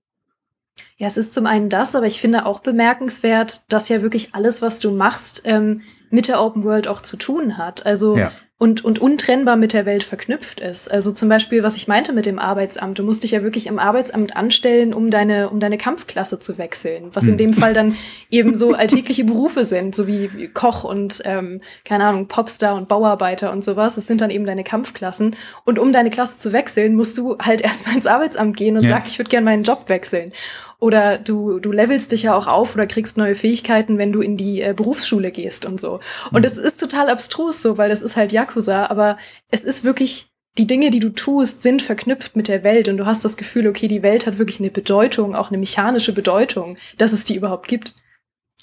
[0.98, 4.62] Ja, es ist zum einen das, aber ich finde auch bemerkenswert, dass ja wirklich alles,
[4.62, 5.80] was du machst, ähm,
[6.10, 7.86] mit der Open World auch zu tun hat.
[7.86, 10.90] Also ja und, und untrennbar mit der Welt verknüpft ist.
[10.90, 12.98] Also zum Beispiel, was ich meinte mit dem Arbeitsamt.
[12.98, 17.10] Du musst dich ja wirklich im Arbeitsamt anstellen, um deine, um deine Kampfklasse zu wechseln.
[17.12, 17.30] Was hm.
[17.30, 17.94] in dem Fall dann
[18.30, 22.88] eben so alltägliche Berufe sind, so wie, wie Koch und, ähm, keine Ahnung, Popstar und
[22.88, 23.94] Bauarbeiter und sowas.
[23.94, 25.36] Das sind dann eben deine Kampfklassen.
[25.64, 28.90] Und um deine Klasse zu wechseln, musst du halt erstmal ins Arbeitsamt gehen und ja.
[28.90, 30.32] sagen, ich würde gerne meinen Job wechseln.
[30.80, 34.36] Oder du, du levelst dich ja auch auf oder kriegst neue Fähigkeiten, wenn du in
[34.36, 35.98] die äh, Berufsschule gehst und so.
[36.30, 36.64] Und es mhm.
[36.64, 39.16] ist total abstrus so, weil das ist halt Yakuza, aber
[39.50, 43.06] es ist wirklich die Dinge, die du tust, sind verknüpft mit der Welt und du
[43.06, 47.12] hast das Gefühl, okay, die Welt hat wirklich eine Bedeutung, auch eine mechanische Bedeutung, dass
[47.12, 47.94] es die überhaupt gibt.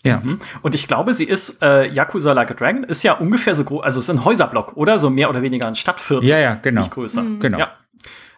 [0.04, 0.22] Ja.
[0.24, 0.40] Mhm.
[0.62, 3.84] Und ich glaube, sie ist, äh, Yakuza Like a Dragon ist ja ungefähr so groß,
[3.84, 5.00] also es ist ein Häuserblock, oder?
[5.00, 6.28] So mehr oder weniger ein Stadtviertel.
[6.30, 6.82] Ja, ja, genau.
[6.82, 7.24] Nicht größer.
[7.24, 7.40] Mhm.
[7.40, 7.60] Genau.
[7.60, 7.72] Ja.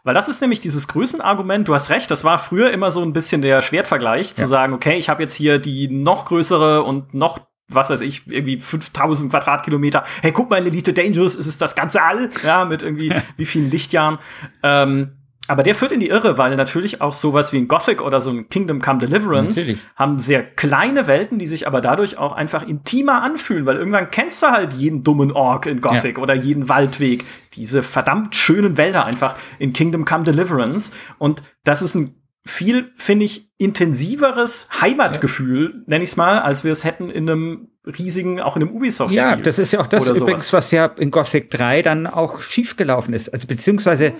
[0.08, 3.12] Weil das ist nämlich dieses Größenargument, du hast recht, das war früher immer so ein
[3.12, 4.48] bisschen der Schwertvergleich, zu ja.
[4.48, 7.40] sagen, okay, ich habe jetzt hier die noch größere und noch
[7.70, 10.06] was weiß ich, irgendwie 5000 Quadratkilometer.
[10.22, 12.30] Hey, guck mal, Elite Dangerous, ist es das ganze All?
[12.42, 14.20] Ja, mit irgendwie wie vielen Lichtjahren.
[14.64, 15.17] Ähm,
[15.48, 18.30] aber der führt in die Irre, weil natürlich auch sowas wie ein Gothic oder so
[18.32, 19.80] ein Kingdom Come Deliverance natürlich.
[19.96, 24.44] haben sehr kleine Welten, die sich aber dadurch auch einfach intimer anfühlen, weil irgendwann kennst
[24.44, 26.24] du halt jeden dummen Ork in Gothic ja.
[26.24, 27.26] oder jeden Waldweg.
[27.54, 30.94] Diese verdammt schönen Wälder einfach in Kingdom Come Deliverance.
[31.18, 35.82] Und das ist ein viel, finde ich, intensiveres Heimatgefühl, ja.
[35.88, 39.14] nenne ich es mal, als wir es hätten in einem riesigen, auch in einem Ubisoft.
[39.14, 43.14] Ja, das ist ja auch das übrigens, was ja in Gothic 3 dann auch schiefgelaufen
[43.14, 43.34] ist.
[43.34, 44.14] Also beziehungsweise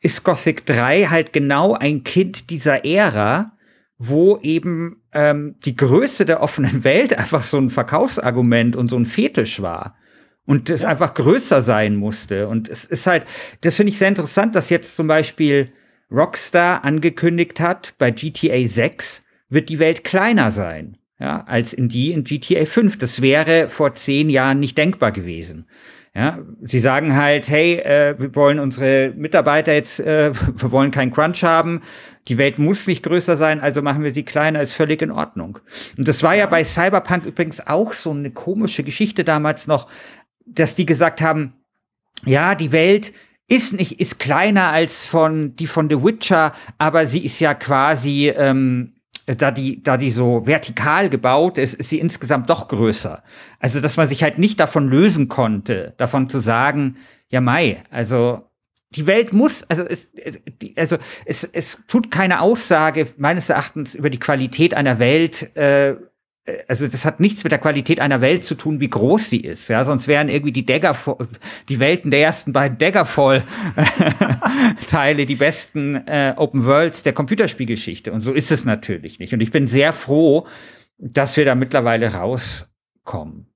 [0.00, 3.52] ist Gothic 3 halt genau ein Kind dieser Ära,
[3.98, 9.06] wo eben ähm, die Größe der offenen Welt einfach so ein Verkaufsargument und so ein
[9.06, 9.96] Fetisch war.
[10.46, 10.88] Und es ja.
[10.88, 12.48] einfach größer sein musste.
[12.48, 13.24] Und es ist halt,
[13.60, 15.70] das finde ich sehr interessant, dass jetzt zum Beispiel
[16.10, 22.12] Rockstar angekündigt hat, bei GTA 6 wird die Welt kleiner sein, ja, als in die
[22.12, 22.98] in GTA 5.
[22.98, 25.66] Das wäre vor zehn Jahren nicht denkbar gewesen.
[26.14, 31.12] Ja, sie sagen halt, hey, äh, wir wollen unsere Mitarbeiter jetzt, äh, wir wollen keinen
[31.12, 31.82] Crunch haben.
[32.28, 35.58] Die Welt muss nicht größer sein, also machen wir sie kleiner, ist völlig in Ordnung.
[35.96, 39.88] Und das war ja bei Cyberpunk übrigens auch so eine komische Geschichte damals noch,
[40.44, 41.54] dass die gesagt haben,
[42.26, 43.12] ja, die Welt
[43.46, 48.28] ist nicht, ist kleiner als von, die von The Witcher, aber sie ist ja quasi,
[48.28, 48.94] ähm,
[49.36, 53.22] da die, da die so vertikal gebaut ist, ist sie insgesamt doch größer.
[53.58, 56.96] Also, dass man sich halt nicht davon lösen konnte, davon zu sagen,
[57.28, 58.42] ja, Mai, also,
[58.92, 60.10] die Welt muss, also es,
[60.74, 65.96] also es, es tut keine Aussage meines Erachtens über die Qualität einer Welt, äh, äh,
[66.68, 69.68] also das hat nichts mit der Qualität einer Welt zu tun, wie groß sie ist.
[69.68, 71.28] Ja, sonst wären irgendwie die Daggerfall,
[71.68, 73.42] die Welten der ersten beiden Daggerfall
[74.88, 78.12] Teile die besten äh, Open Worlds der Computerspielgeschichte.
[78.12, 79.34] Und so ist es natürlich nicht.
[79.34, 80.46] Und ich bin sehr froh,
[80.98, 83.49] dass wir da mittlerweile rauskommen.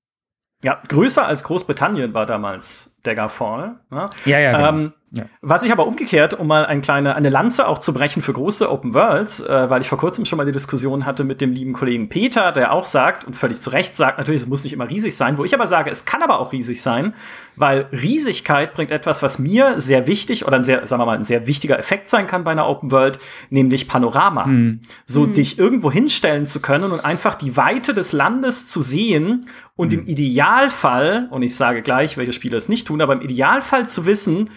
[0.64, 3.76] Ja, größer als Großbritannien war damals Daggerfall.
[3.90, 4.08] Ne?
[4.24, 4.52] Ja, ja.
[4.52, 4.68] Genau.
[4.68, 5.26] Ähm, ja.
[5.42, 8.68] Was ich aber umgekehrt, um mal eine kleine eine Lanze auch zu brechen für große
[8.68, 11.72] Open Worlds, äh, weil ich vor kurzem schon mal die Diskussion hatte mit dem lieben
[11.72, 14.90] Kollegen Peter, der auch sagt und völlig zu Recht sagt, natürlich, es muss nicht immer
[14.90, 17.14] riesig sein, wo ich aber sage, es kann aber auch riesig sein,
[17.54, 21.24] weil Riesigkeit bringt etwas, was mir sehr wichtig oder ein sehr, sagen wir mal, ein
[21.24, 24.46] sehr wichtiger Effekt sein kann bei einer Open World, nämlich Panorama.
[24.46, 24.80] Hm.
[25.06, 25.34] So hm.
[25.34, 30.00] dich irgendwo hinstellen zu können und einfach die Weite des Landes zu sehen und hm.
[30.00, 34.06] im Idealfall, und ich sage gleich, welche Spiele es nicht tun, aber im Idealfall zu
[34.06, 34.50] wissen,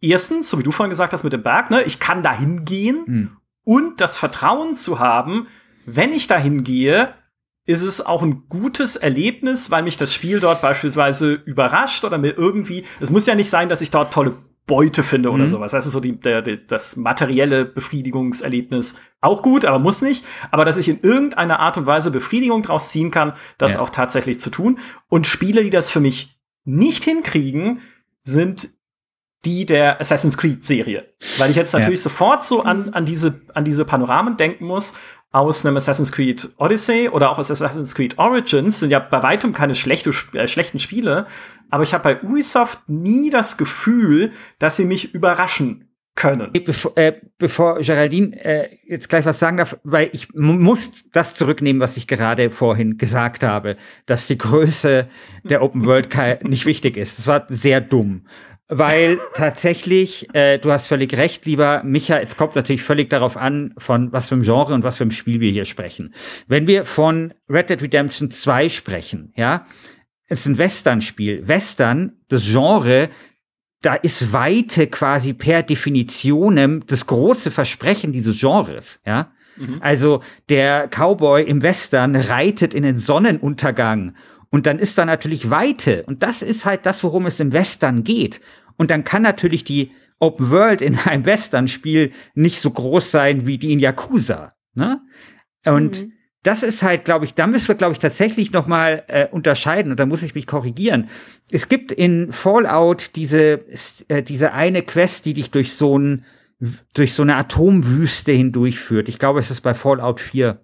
[0.00, 3.02] erstens, so wie du vorhin gesagt hast mit dem Berg, ne, ich kann da hingehen
[3.06, 3.36] mhm.
[3.64, 5.48] und das Vertrauen zu haben,
[5.84, 7.14] wenn ich da hingehe,
[7.66, 12.36] ist es auch ein gutes Erlebnis, weil mich das Spiel dort beispielsweise überrascht oder mir
[12.38, 14.36] irgendwie, es muss ja nicht sein, dass ich dort tolle
[14.66, 15.48] Beute finde oder mhm.
[15.48, 15.72] sowas.
[15.72, 20.24] Das ist so die, der, der, das materielle Befriedigungserlebnis auch gut, aber muss nicht.
[20.50, 23.80] Aber dass ich in irgendeiner Art und Weise Befriedigung draus ziehen kann, das ja.
[23.80, 24.78] auch tatsächlich zu tun.
[25.08, 27.80] Und Spiele, die das für mich nicht hinkriegen,
[28.24, 28.70] sind
[29.44, 31.12] die der Assassin's Creed Serie.
[31.38, 32.04] Weil ich jetzt natürlich ja.
[32.04, 34.94] sofort so an, an, diese, an diese Panoramen denken muss
[35.36, 39.52] aus einem Assassin's Creed Odyssey oder auch aus Assassin's Creed Origins sind ja bei weitem
[39.52, 41.26] keine schlechte, äh, schlechten Spiele,
[41.70, 46.50] aber ich habe bei Ubisoft nie das Gefühl, dass sie mich überraschen können.
[46.64, 51.80] Bevor, äh, bevor Geraldine äh, jetzt gleich was sagen darf, weil ich muss das zurücknehmen,
[51.80, 53.76] was ich gerade vorhin gesagt habe,
[54.06, 55.08] dass die Größe
[55.44, 56.08] der Open World
[56.42, 57.18] nicht wichtig ist.
[57.18, 58.22] Das war sehr dumm
[58.68, 63.74] weil tatsächlich, äh, du hast völlig recht, lieber Micha, es kommt natürlich völlig darauf an,
[63.78, 66.14] von was für einem Genre und was für einem Spiel wir hier sprechen.
[66.48, 69.66] Wenn wir von Red Dead Redemption 2 sprechen, ja,
[70.26, 71.46] es ist ein Western-Spiel.
[71.46, 73.08] Western, das Genre,
[73.82, 79.32] da ist Weite quasi per Definitionem das große Versprechen dieses Genres, ja.
[79.56, 79.78] Mhm.
[79.80, 84.14] Also der Cowboy im Western reitet in den Sonnenuntergang
[84.50, 86.04] und dann ist da natürlich Weite.
[86.04, 88.40] Und das ist halt das, worum es im Western geht.
[88.76, 93.58] Und dann kann natürlich die Open World in einem Western-Spiel nicht so groß sein wie
[93.58, 94.54] die in Yakuza.
[94.74, 95.00] Ne?
[95.64, 96.12] Und mhm.
[96.46, 99.90] Das ist halt, glaube ich, da müssen wir, glaube ich, tatsächlich noch mal äh, unterscheiden.
[99.90, 101.08] Und da muss ich mich korrigieren.
[101.50, 103.64] Es gibt in Fallout diese,
[104.08, 106.24] äh, diese eine Quest, die dich durch so ein
[106.94, 109.10] durch so eine Atomwüste hindurchführt.
[109.10, 110.58] Ich glaube, es ist bei Fallout 4.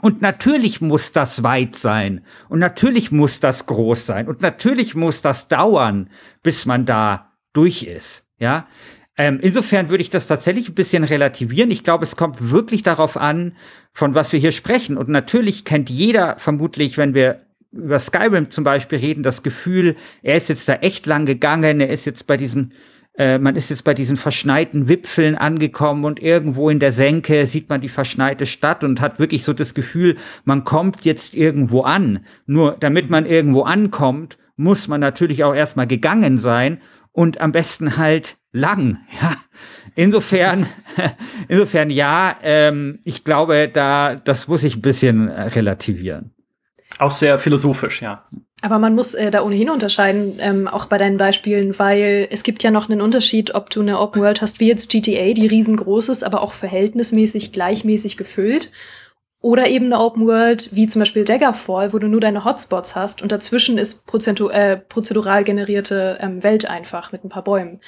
[0.00, 2.24] Und natürlich muss das weit sein.
[2.48, 4.26] Und natürlich muss das groß sein.
[4.26, 6.10] Und natürlich muss das dauern,
[6.42, 8.26] bis man da durch ist.
[8.38, 8.66] Ja.
[9.16, 11.70] Ähm, insofern würde ich das tatsächlich ein bisschen relativieren.
[11.70, 13.52] Ich glaube, es kommt wirklich darauf an,
[13.92, 14.96] von was wir hier sprechen.
[14.96, 20.36] Und natürlich kennt jeder vermutlich, wenn wir über Skyrim zum Beispiel reden, das Gefühl, er
[20.36, 22.72] ist jetzt da echt lang gegangen, er ist jetzt bei diesem
[23.18, 27.68] äh, man ist jetzt bei diesen verschneiten Wipfeln angekommen und irgendwo in der Senke sieht
[27.68, 32.24] man die verschneite Stadt und hat wirklich so das Gefühl, man kommt jetzt irgendwo an.
[32.46, 36.78] Nur damit man irgendwo ankommt, muss man natürlich auch erstmal gegangen sein
[37.12, 38.98] und am besten halt lang.
[39.20, 39.36] Ja.
[39.94, 40.66] Insofern,
[41.48, 46.30] insofern ja, ähm, ich glaube, da das muss ich ein bisschen relativieren.
[46.98, 48.24] Auch sehr philosophisch, ja.
[48.62, 52.62] Aber man muss äh, da ohnehin unterscheiden, ähm, auch bei deinen Beispielen, weil es gibt
[52.62, 56.08] ja noch einen Unterschied, ob du eine Open World hast, wie jetzt GTA, die riesengroß
[56.10, 58.70] ist, aber auch verhältnismäßig gleichmäßig gefüllt.
[59.42, 63.22] Oder eben eine Open World, wie zum Beispiel Daggerfall, wo du nur deine Hotspots hast
[63.22, 67.80] und dazwischen ist prozentu äh, prozedural generierte ähm, Welt einfach mit ein paar Bäumen.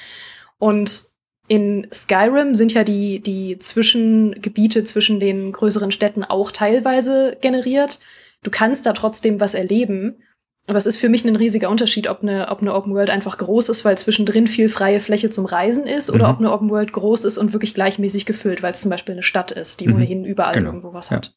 [0.59, 1.05] Und
[1.47, 7.99] in Skyrim sind ja die, die Zwischengebiete zwischen den größeren Städten auch teilweise generiert.
[8.43, 10.21] Du kannst da trotzdem was erleben.
[10.67, 13.37] Aber es ist für mich ein riesiger Unterschied, ob eine, ob eine Open World einfach
[13.37, 16.33] groß ist, weil zwischendrin viel freie Fläche zum Reisen ist, oder mhm.
[16.33, 19.21] ob eine Open World groß ist und wirklich gleichmäßig gefüllt, weil es zum Beispiel eine
[19.21, 19.95] Stadt ist, die mhm.
[19.95, 20.69] ohnehin überall genau.
[20.69, 21.17] irgendwo was ja.
[21.17, 21.35] hat.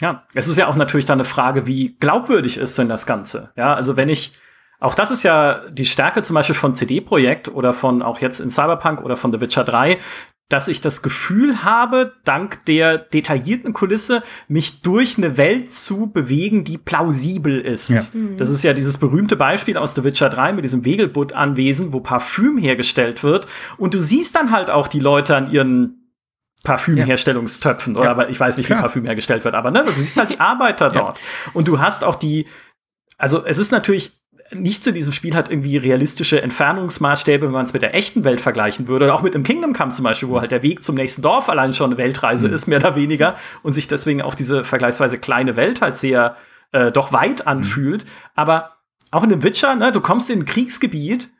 [0.00, 3.52] Ja, es ist ja auch natürlich dann eine Frage, wie glaubwürdig ist denn das Ganze?
[3.56, 4.32] Ja, also wenn ich,
[4.78, 8.50] auch das ist ja die Stärke zum Beispiel von CD-Projekt oder von auch jetzt in
[8.50, 9.98] Cyberpunk oder von The Witcher 3,
[10.48, 16.62] dass ich das Gefühl habe, dank der detaillierten Kulisse, mich durch eine Welt zu bewegen,
[16.62, 17.90] die plausibel ist.
[17.90, 18.02] Ja.
[18.12, 18.36] Mhm.
[18.36, 22.58] Das ist ja dieses berühmte Beispiel aus The Witcher 3 mit diesem Wegelbutt-Anwesen, wo Parfüm
[22.58, 23.46] hergestellt wird.
[23.76, 26.05] Und du siehst dann halt auch die Leute an ihren
[26.66, 28.12] Parfümherstellungstöpfen ja.
[28.12, 28.82] oder ich weiß nicht, wie Klar.
[28.82, 31.20] Parfüm hergestellt wird, aber ne, du siehst halt die Arbeiter dort.
[31.54, 32.46] Und du hast auch die,
[33.16, 34.12] also es ist natürlich
[34.52, 38.40] nichts in diesem Spiel hat irgendwie realistische Entfernungsmaßstäbe, wenn man es mit der echten Welt
[38.40, 39.06] vergleichen würde.
[39.06, 41.48] Oder auch mit dem Kingdom Come zum Beispiel, wo halt der Weg zum nächsten Dorf
[41.48, 42.54] allein schon eine Weltreise mhm.
[42.54, 43.36] ist, mehr oder weniger.
[43.62, 46.36] Und sich deswegen auch diese vergleichsweise kleine Welt halt sehr
[46.72, 47.48] äh, doch weit mhm.
[47.48, 48.04] anfühlt.
[48.04, 48.10] Mhm.
[48.34, 48.76] Aber
[49.10, 51.30] auch in dem Witcher, ne, du kommst in ein Kriegsgebiet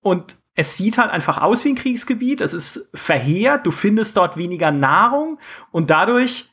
[0.00, 2.40] und es sieht halt einfach aus wie ein Kriegsgebiet.
[2.40, 5.38] Es ist verheert, du findest dort weniger Nahrung
[5.70, 6.50] und dadurch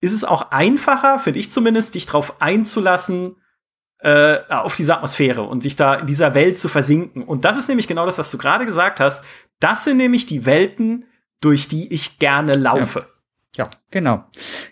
[0.00, 3.36] ist es auch einfacher, finde ich zumindest, dich darauf einzulassen,
[3.98, 7.22] äh, auf diese Atmosphäre und sich da in dieser Welt zu versinken.
[7.22, 9.24] Und das ist nämlich genau das, was du gerade gesagt hast.
[9.60, 11.06] Das sind nämlich die Welten,
[11.40, 13.08] durch die ich gerne laufe.
[13.56, 14.24] Ja, ja genau.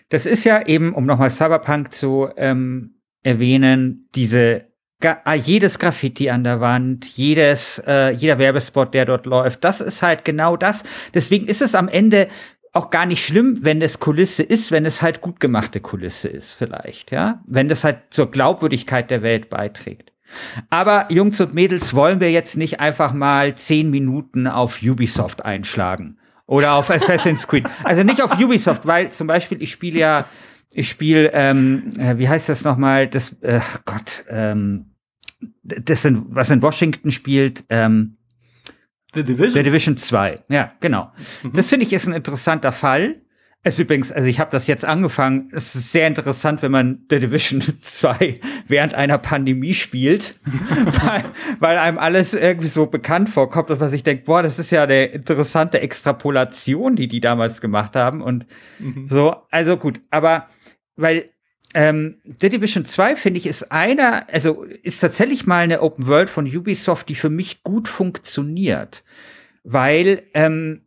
[0.09, 4.72] Das ist ja eben, um nochmal Cyberpunk zu ähm, erwähnen, diese
[5.35, 10.25] jedes Graffiti an der Wand, jedes, äh, jeder Werbespot, der dort läuft, das ist halt
[10.25, 10.83] genau das.
[11.13, 12.27] Deswegen ist es am Ende
[12.73, 16.55] auch gar nicht schlimm, wenn es Kulisse ist, wenn es halt gut gemachte Kulisse ist,
[16.55, 17.41] vielleicht, ja.
[17.45, 20.11] Wenn das halt zur Glaubwürdigkeit der Welt beiträgt.
[20.71, 26.17] Aber Jungs und Mädels, wollen wir jetzt nicht einfach mal zehn Minuten auf Ubisoft einschlagen?
[26.47, 27.65] Oder auf Assassin's Creed.
[27.83, 30.25] Also nicht auf Ubisoft, weil zum Beispiel ich spiele ja,
[30.73, 34.92] ich spiele, ähm, äh, wie heißt das nochmal, das, äh, Gott, ähm,
[35.63, 38.17] das sind, was in Washington spielt, ähm,
[39.13, 39.53] The Division?
[39.53, 41.11] The Division 2, ja, genau.
[41.43, 41.53] Mhm.
[41.53, 43.17] Das finde ich ist ein interessanter Fall.
[43.65, 47.05] Es ist übrigens, also ich habe das jetzt angefangen, es ist sehr interessant, wenn man
[47.09, 51.23] The Division 2 während einer Pandemie spielt, weil,
[51.59, 54.83] weil einem alles irgendwie so bekannt vorkommt und was ich denke, boah, das ist ja
[54.83, 58.45] eine interessante Extrapolation, die die damals gemacht haben und
[58.79, 59.07] mhm.
[59.09, 60.47] so, also gut, aber
[60.95, 61.29] weil
[61.73, 66.29] ähm, The Division 2, finde ich, ist einer, also ist tatsächlich mal eine Open World
[66.29, 69.03] von Ubisoft, die für mich gut funktioniert.
[69.63, 70.81] Weil ähm,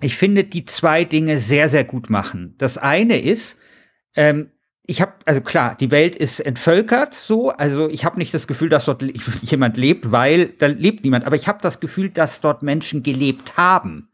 [0.00, 2.54] ich finde, die zwei Dinge sehr, sehr gut machen.
[2.58, 3.58] Das eine ist,
[4.16, 4.50] ähm,
[4.86, 8.70] ich habe, also klar, die Welt ist entvölkert so, also ich habe nicht das Gefühl,
[8.70, 9.02] dass dort
[9.42, 13.56] jemand lebt, weil da lebt niemand, aber ich habe das Gefühl, dass dort Menschen gelebt
[13.56, 14.08] haben.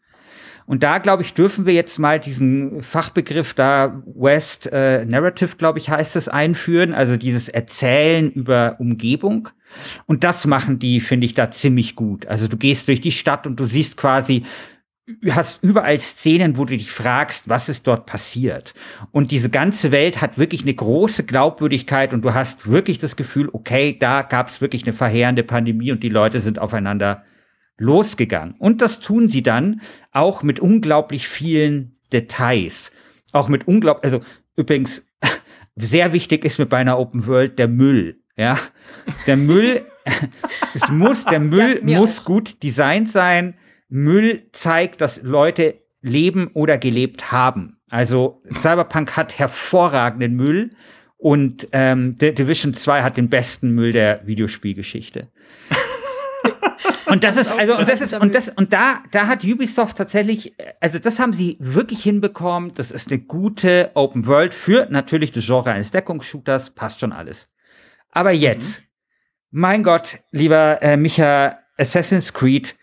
[0.66, 5.78] Und da, glaube ich, dürfen wir jetzt mal diesen Fachbegriff da West äh, Narrative, glaube
[5.78, 9.48] ich, heißt es, einführen, also dieses Erzählen über Umgebung.
[10.06, 12.26] Und das machen die, finde ich, da ziemlich gut.
[12.26, 14.44] Also du gehst durch die Stadt und du siehst quasi,
[15.30, 18.72] hast überall Szenen, wo du dich fragst, was ist dort passiert.
[19.10, 23.50] Und diese ganze Welt hat wirklich eine große Glaubwürdigkeit und du hast wirklich das Gefühl,
[23.52, 27.24] okay, da gab es wirklich eine verheerende Pandemie und die Leute sind aufeinander
[27.78, 28.54] losgegangen.
[28.58, 29.80] Und das tun sie dann
[30.12, 32.92] auch mit unglaublich vielen Details.
[33.32, 34.24] Auch mit unglaublich, also
[34.56, 35.06] übrigens,
[35.76, 38.20] sehr wichtig ist mir bei einer Open World der Müll.
[38.36, 38.58] Ja,
[39.26, 39.84] der Müll,
[40.74, 42.24] es muss, der Müll ja, muss auch.
[42.24, 43.54] gut designt sein.
[43.88, 47.78] Müll zeigt, dass Leute leben oder gelebt haben.
[47.88, 50.70] Also Cyberpunk hat hervorragenden Müll
[51.16, 55.28] und ähm, Division 2 hat den besten Müll der Videospielgeschichte.
[57.14, 60.56] Und das, ist, also, und das ist, und das, und da, da hat Ubisoft tatsächlich,
[60.80, 62.74] also das haben sie wirklich hinbekommen.
[62.74, 67.46] Das ist eine gute Open World für natürlich das Genre eines Deckungsshooters, passt schon alles.
[68.10, 68.86] Aber jetzt, mhm.
[69.52, 72.74] mein Gott, lieber äh, Micha, Assassin's Creed,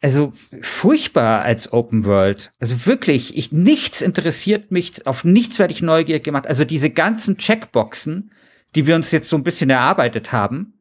[0.00, 2.50] also furchtbar als Open World.
[2.58, 6.48] Also wirklich, ich, nichts interessiert mich, auf nichts werde ich neugierig gemacht.
[6.48, 8.32] Also diese ganzen Checkboxen,
[8.74, 10.75] die wir uns jetzt so ein bisschen erarbeitet haben,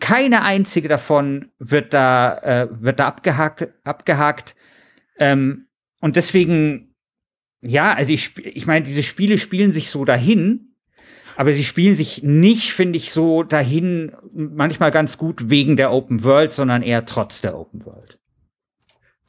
[0.00, 3.68] keine einzige davon wird da, äh, wird da abgehakt.
[3.84, 4.54] abgehakt.
[5.18, 5.66] Ähm,
[6.00, 6.94] und deswegen,
[7.62, 10.74] ja, also ich, ich meine, diese Spiele spielen sich so dahin,
[11.36, 16.24] aber sie spielen sich nicht, finde ich, so dahin, manchmal ganz gut wegen der Open
[16.24, 18.21] World, sondern eher trotz der Open World.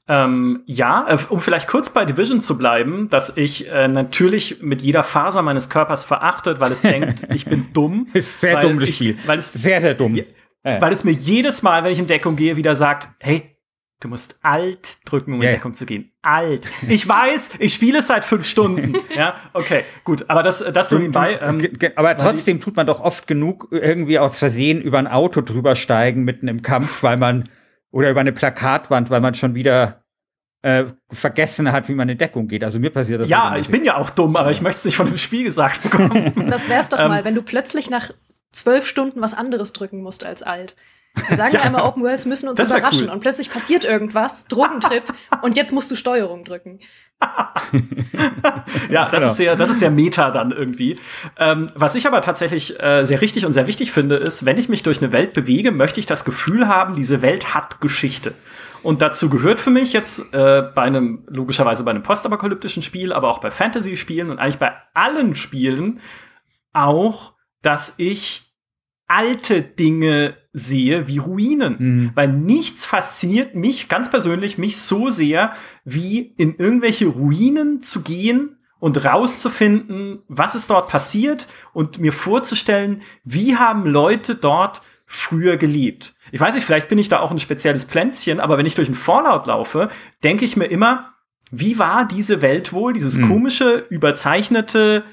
[0.08, 4.82] Ähm, ja, äh, um vielleicht kurz bei Division zu bleiben, dass ich äh, natürlich mit
[4.82, 8.08] jeder Faser meines Körpers verachtet, weil es denkt, ich bin dumm.
[8.14, 9.18] ist sehr dumm, das Spiel.
[9.26, 10.16] Weil es, sehr, sehr dumm.
[10.16, 10.24] Ja,
[10.82, 13.54] weil es mir jedes Mal, wenn ich in Deckung gehe, wieder sagt, hey,
[14.04, 15.52] Du musst alt drücken, um yeah.
[15.52, 16.12] in Deckung zu gehen.
[16.22, 16.68] Alt.
[16.90, 18.98] Ich weiß, ich spiele es seit fünf Stunden.
[19.16, 20.26] ja, okay, gut.
[20.28, 21.40] Aber das, das nur nebenbei.
[21.42, 25.78] Ähm, aber trotzdem tut man doch oft genug irgendwie aus Versehen über ein Auto drüber
[25.78, 27.48] steigen mitten im Kampf, weil man
[27.94, 30.04] oder über eine Plakatwand, weil man schon wieder
[30.64, 32.64] äh, vergessen hat, wie man in Deckung geht.
[32.64, 33.30] Also mir passiert das.
[33.30, 35.84] Ja, ich bin ja auch dumm, aber ich möchte es nicht von dem Spiel gesagt
[35.84, 36.50] bekommen.
[36.50, 38.10] Das wär's doch ähm, mal, wenn du plötzlich nach
[38.52, 40.76] zwölf Stunden was anderes drücken musst als alt.
[41.28, 43.14] Wir sagen ja einmal, Open Worlds müssen uns überraschen cool.
[43.14, 45.04] und plötzlich passiert irgendwas, Drogentrip
[45.42, 46.80] und jetzt musst du Steuerung drücken.
[48.90, 49.26] ja, das genau.
[49.26, 50.98] ist sehr, das ist sehr Meta dann irgendwie.
[51.38, 54.70] Ähm, was ich aber tatsächlich äh, sehr richtig und sehr wichtig finde, ist, wenn ich
[54.70, 58.34] mich durch eine Welt bewege, möchte ich das Gefühl haben, diese Welt hat Geschichte.
[58.82, 63.30] Und dazu gehört für mich jetzt äh, bei einem, logischerweise bei einem postapokalyptischen Spiel, aber
[63.30, 66.02] auch bei Fantasy-Spielen und eigentlich bei allen Spielen
[66.74, 68.53] auch, dass ich
[69.08, 71.76] alte Dinge sehe wie Ruinen.
[71.80, 72.12] Mhm.
[72.16, 78.58] Weil nichts fasziniert mich, ganz persönlich, mich so sehr, wie in irgendwelche Ruinen zu gehen
[78.80, 86.16] und rauszufinden, was ist dort passiert und mir vorzustellen, wie haben Leute dort früher gelebt.
[86.32, 88.88] Ich weiß nicht, vielleicht bin ich da auch ein spezielles Pflänzchen, aber wenn ich durch
[88.88, 89.90] einen Fallout laufe,
[90.24, 91.14] denke ich mir immer,
[91.52, 93.28] wie war diese Welt wohl, dieses mhm.
[93.28, 95.04] komische, überzeichnete,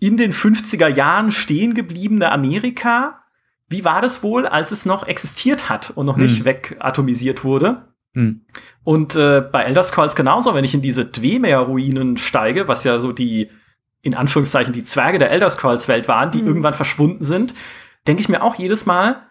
[0.00, 3.24] in den 50er Jahren stehen gebliebene Amerika?
[3.68, 6.24] Wie war das wohl, als es noch existiert hat und noch mhm.
[6.24, 7.88] nicht wegatomisiert wurde?
[8.14, 8.42] Mhm.
[8.84, 13.12] Und äh, bei Elder Scrolls genauso, wenn ich in diese Dwemer-Ruinen steige, was ja so
[13.12, 13.50] die,
[14.02, 16.48] in Anführungszeichen, die Zwerge der Elder Scrolls-Welt waren, die mhm.
[16.48, 17.54] irgendwann verschwunden sind,
[18.06, 19.22] denke ich mir auch jedes Mal,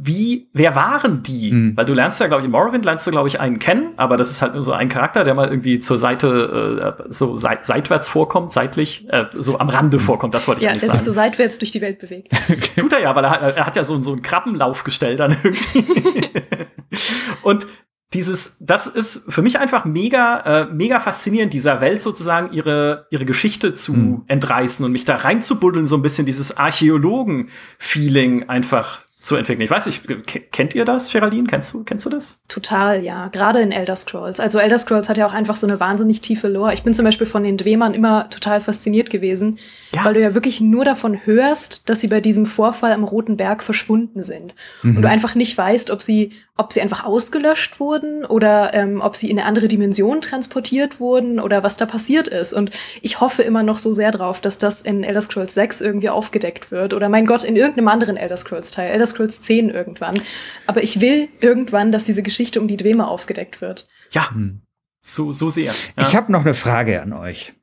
[0.00, 1.50] wie, wer waren die?
[1.50, 1.76] Mhm.
[1.76, 4.16] Weil du lernst ja, glaube ich, in Morrowind lernst du, glaube ich, einen kennen, aber
[4.16, 7.66] das ist halt nur so ein Charakter, der mal irgendwie zur Seite, äh, so seit,
[7.66, 10.90] seitwärts vorkommt, seitlich, äh, so am Rande vorkommt, das wollte ich ja, eigentlich sagen.
[10.90, 12.32] Ja, der sich so seitwärts durch die Welt bewegt.
[12.76, 16.30] Tut er ja, weil er, hat, er hat ja so, so ein Krabbenlaufgestell dann irgendwie.
[17.42, 17.66] Und
[18.14, 23.24] dieses, das ist für mich einfach mega, äh, mega faszinierend, dieser Welt sozusagen ihre, ihre
[23.24, 24.22] Geschichte zu mhm.
[24.28, 29.62] entreißen und mich da reinzubuddeln, so ein bisschen dieses Archäologen-Feeling einfach zu entwickeln.
[29.62, 30.02] Ich weiß nicht,
[30.50, 31.46] kennt ihr das, Geraldine?
[31.46, 32.40] Kennst du, kennst du das?
[32.48, 33.28] Total, ja.
[33.28, 34.40] Gerade in Elder Scrolls.
[34.40, 36.72] Also Elder Scrolls hat ja auch einfach so eine wahnsinnig tiefe Lore.
[36.72, 39.58] Ich bin zum Beispiel von den Dwemern immer total fasziniert gewesen,
[39.94, 40.02] ja.
[40.04, 43.62] weil du ja wirklich nur davon hörst, dass sie bei diesem Vorfall am Roten Berg
[43.62, 44.54] verschwunden sind.
[44.82, 44.96] Mhm.
[44.96, 49.14] Und du einfach nicht weißt, ob sie, ob sie einfach ausgelöscht wurden oder ähm, ob
[49.14, 52.52] sie in eine andere Dimension transportiert wurden oder was da passiert ist.
[52.52, 56.08] Und ich hoffe immer noch so sehr drauf, dass das in Elder Scrolls 6 irgendwie
[56.10, 56.94] aufgedeckt wird.
[56.94, 58.90] Oder mein Gott, in irgendeinem anderen Elder Scrolls Teil.
[58.90, 60.20] Elder Scrolls 10 irgendwann.
[60.66, 63.86] Aber ich will irgendwann, dass diese Geschichte um die Dwemer aufgedeckt wird.
[64.10, 64.62] Ja, hm.
[65.00, 65.72] so, so sehr.
[65.96, 66.08] Ja.
[66.08, 67.54] Ich habe noch eine Frage an euch.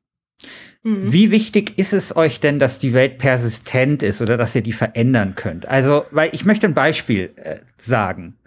[0.84, 1.12] Mhm.
[1.12, 4.72] Wie wichtig ist es euch denn, dass die Welt persistent ist oder dass ihr die
[4.72, 5.68] verändern könnt?
[5.68, 8.38] Also, weil ich möchte ein Beispiel äh, sagen.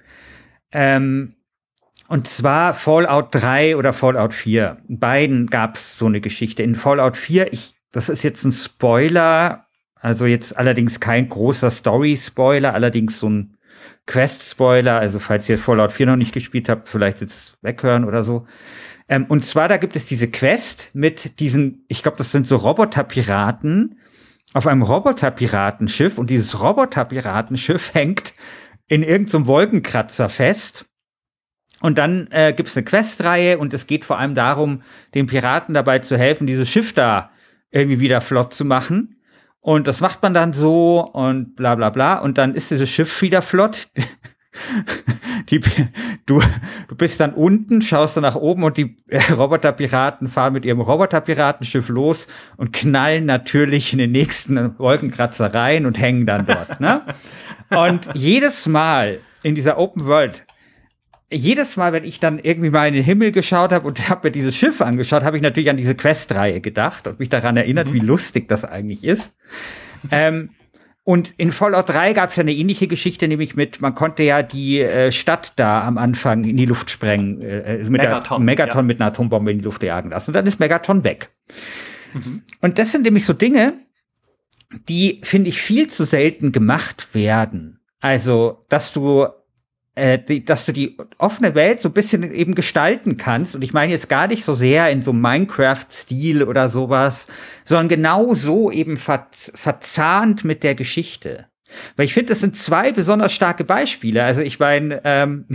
[0.73, 1.35] Ähm,
[2.09, 4.79] und zwar Fallout 3 oder Fallout 4.
[4.89, 6.63] In beiden gab es so eine Geschichte.
[6.63, 12.73] In Fallout 4, ich, das ist jetzt ein Spoiler, also jetzt allerdings kein großer Story-Spoiler,
[12.73, 13.59] allerdings so ein
[14.07, 14.99] Quest-Spoiler.
[14.99, 18.47] Also falls ihr Fallout 4 noch nicht gespielt habt, vielleicht jetzt weghören oder so.
[19.09, 22.57] Ähm, und zwar, da gibt es diese Quest mit diesen, ich glaube, das sind so
[22.57, 23.99] Roboterpiraten
[24.55, 28.35] auf einem Roboterpiratenschiff und dieses Roboterpiratenschiff hängt
[28.89, 30.87] in irgendeinem Wolkenkratzer fest.
[31.81, 34.83] Und dann äh, gibt es eine Questreihe und es geht vor allem darum,
[35.15, 37.31] den Piraten dabei zu helfen, dieses Schiff da
[37.71, 39.21] irgendwie wieder flott zu machen.
[39.61, 42.19] Und das macht man dann so und bla bla bla.
[42.19, 43.89] Und dann ist dieses Schiff wieder flott.
[45.51, 45.61] die,
[46.27, 46.41] du,
[46.89, 48.97] du bist dann unten, schaust dann nach oben und die
[49.37, 52.27] Roboterpiraten fahren mit ihrem Roboterpiratenschiff los
[52.57, 56.81] und knallen natürlich in den nächsten Wolkenkratzer rein und hängen dann dort.
[56.81, 57.03] Ne?
[57.71, 60.45] Und jedes Mal in dieser Open World
[61.31, 64.33] jedes Mal, wenn ich dann irgendwie mal in den Himmel geschaut habe und habe mir
[64.33, 67.95] dieses Schiff angeschaut, habe ich natürlich an diese Questreihe gedacht und mich daran erinnert, mhm.
[67.95, 69.37] wie lustig das eigentlich ist.
[70.11, 70.51] ähm,
[71.09, 74.43] und in Fallout 3 gab es ja eine ähnliche Geschichte, nämlich mit, man konnte ja
[74.43, 78.45] die äh, Stadt da am Anfang in die Luft sprengen, äh, äh mit Megaton, der,
[78.45, 78.83] Megaton ja.
[78.83, 80.33] mit einer Atombombe in die Luft jagen lassen.
[80.33, 81.31] Und dann ist Megaton weg.
[82.13, 82.43] Mhm.
[82.61, 83.79] Und das sind nämlich so Dinge,
[84.91, 87.81] die, finde ich, viel zu selten gemacht werden.
[88.01, 89.29] Also, dass du
[89.99, 93.55] äh, die, dass du die offene Welt so ein bisschen eben gestalten kannst.
[93.55, 97.27] Und ich meine jetzt gar nicht so sehr in so Minecraft-Stil oder sowas,
[97.65, 101.47] sondern genau so eben ver verzahnt mit der Geschichte.
[101.97, 104.23] Weil ich finde, das sind zwei besonders starke Beispiele.
[104.23, 105.47] Also ich meine, ähm,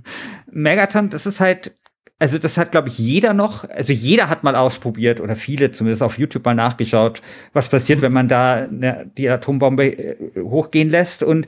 [0.50, 1.76] Megaton, das ist halt,
[2.18, 6.02] also das hat, glaube ich, jeder noch, also jeder hat mal ausprobiert oder viele zumindest
[6.02, 7.22] auf YouTube mal nachgeschaut,
[7.52, 11.22] was passiert, wenn man da ne, die Atombombe äh, hochgehen lässt.
[11.22, 11.46] Und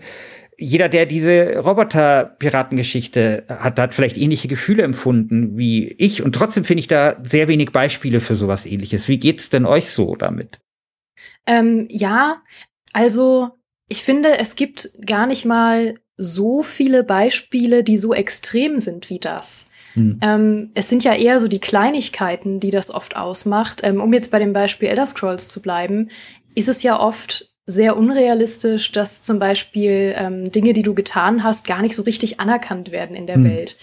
[0.59, 6.23] jeder, der diese Roboter-Piratengeschichte hat, hat vielleicht ähnliche Gefühle empfunden wie ich.
[6.23, 9.09] Und trotzdem finde ich da sehr wenig Beispiele für sowas ähnliches.
[9.09, 10.61] Wie geht's denn euch so damit?
[11.47, 12.43] Ähm, ja,
[12.93, 13.51] also
[13.89, 19.19] ich finde, es gibt gar nicht mal so viele Beispiele, die so extrem sind wie
[19.19, 19.67] das.
[19.95, 20.21] Hm.
[20.23, 23.81] Ähm, es sind ja eher so die Kleinigkeiten, die das oft ausmacht.
[23.83, 26.09] Ähm, um jetzt bei dem Beispiel Elder Scrolls zu bleiben,
[26.55, 31.67] ist es ja oft sehr unrealistisch, dass zum Beispiel ähm, Dinge, die du getan hast,
[31.67, 33.45] gar nicht so richtig anerkannt werden in der hm.
[33.45, 33.77] Welt.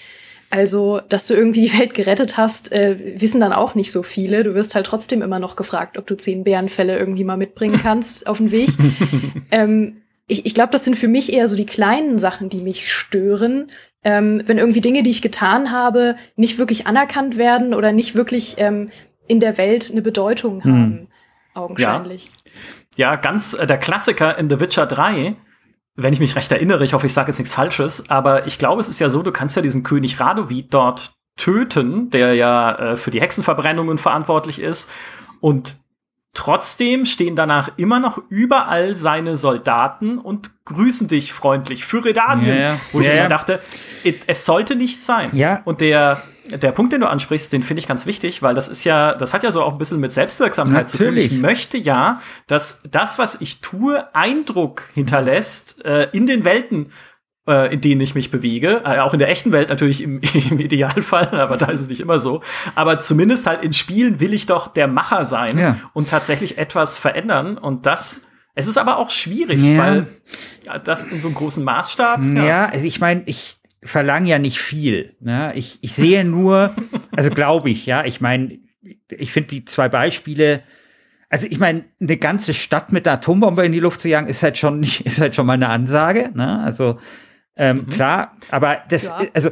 [0.49, 4.43] Also, dass du irgendwie die Welt gerettet hast, äh, wissen dann auch nicht so viele.
[4.43, 8.27] Du wirst halt trotzdem immer noch gefragt, ob du zehn Bärenfälle irgendwie mal mitbringen kannst
[8.27, 8.69] auf den Weg.
[9.51, 12.91] ähm, ich ich glaube, das sind für mich eher so die kleinen Sachen, die mich
[12.91, 13.71] stören.
[14.03, 18.55] Ähm, wenn irgendwie Dinge, die ich getan habe, nicht wirklich anerkannt werden oder nicht wirklich
[18.57, 18.87] ähm,
[19.27, 20.71] in der Welt eine Bedeutung hm.
[20.71, 21.07] haben,
[21.53, 22.27] augenscheinlich.
[22.27, 22.51] Ja.
[22.99, 25.35] Ja, ganz äh, der Klassiker in The Witcher 3
[26.01, 28.79] wenn ich mich recht erinnere, ich hoffe, ich sage jetzt nichts Falsches, aber ich glaube,
[28.79, 32.97] es ist ja so, du kannst ja diesen König Radovid dort töten, der ja äh,
[32.97, 34.91] für die Hexenverbrennungen verantwortlich ist.
[35.41, 35.75] Und
[36.33, 42.57] trotzdem stehen danach immer noch überall seine Soldaten und grüßen dich freundlich für Redanien.
[42.57, 42.79] Ja.
[42.91, 43.59] Wo ich ja, mir dachte,
[44.27, 45.29] es sollte nicht sein.
[45.33, 45.61] Ja.
[45.65, 48.83] Und der der Punkt, den du ansprichst, den finde ich ganz wichtig, weil das ist
[48.83, 51.23] ja, das hat ja so auch ein bisschen mit Selbstwirksamkeit Natürlich.
[51.25, 51.37] zu tun.
[51.37, 56.91] Ich möchte ja, dass das, was ich tue, Eindruck hinterlässt äh, in den Welten,
[57.47, 58.81] äh, in denen ich mich bewege.
[58.85, 62.01] Äh, auch in der echten Welt natürlich im, im, Idealfall, aber da ist es nicht
[62.01, 62.41] immer so.
[62.75, 65.77] Aber zumindest halt in Spielen will ich doch der Macher sein ja.
[65.93, 67.57] und tatsächlich etwas verändern.
[67.57, 69.77] Und das, es ist aber auch schwierig, ja.
[69.77, 70.07] weil
[70.65, 72.23] ja, das in so einem großen Maßstab.
[72.23, 75.15] Ja, also ich meine, ich verlange ja nicht viel.
[75.19, 75.53] Ne?
[75.55, 76.75] Ich, ich sehe nur,
[77.15, 78.59] also glaube ich, ja, ich meine,
[79.09, 80.63] ich finde die zwei Beispiele,
[81.29, 84.43] also ich meine, eine ganze Stadt mit einer Atombombe in die Luft zu jagen, ist
[84.43, 86.31] halt schon nicht, ist halt schon mal eine Ansage.
[86.33, 86.59] Ne?
[86.59, 86.99] Also
[87.55, 87.89] ähm, mhm.
[87.89, 89.19] klar, aber das, ja.
[89.33, 89.51] also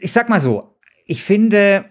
[0.00, 0.76] ich sag mal so,
[1.06, 1.84] ich finde,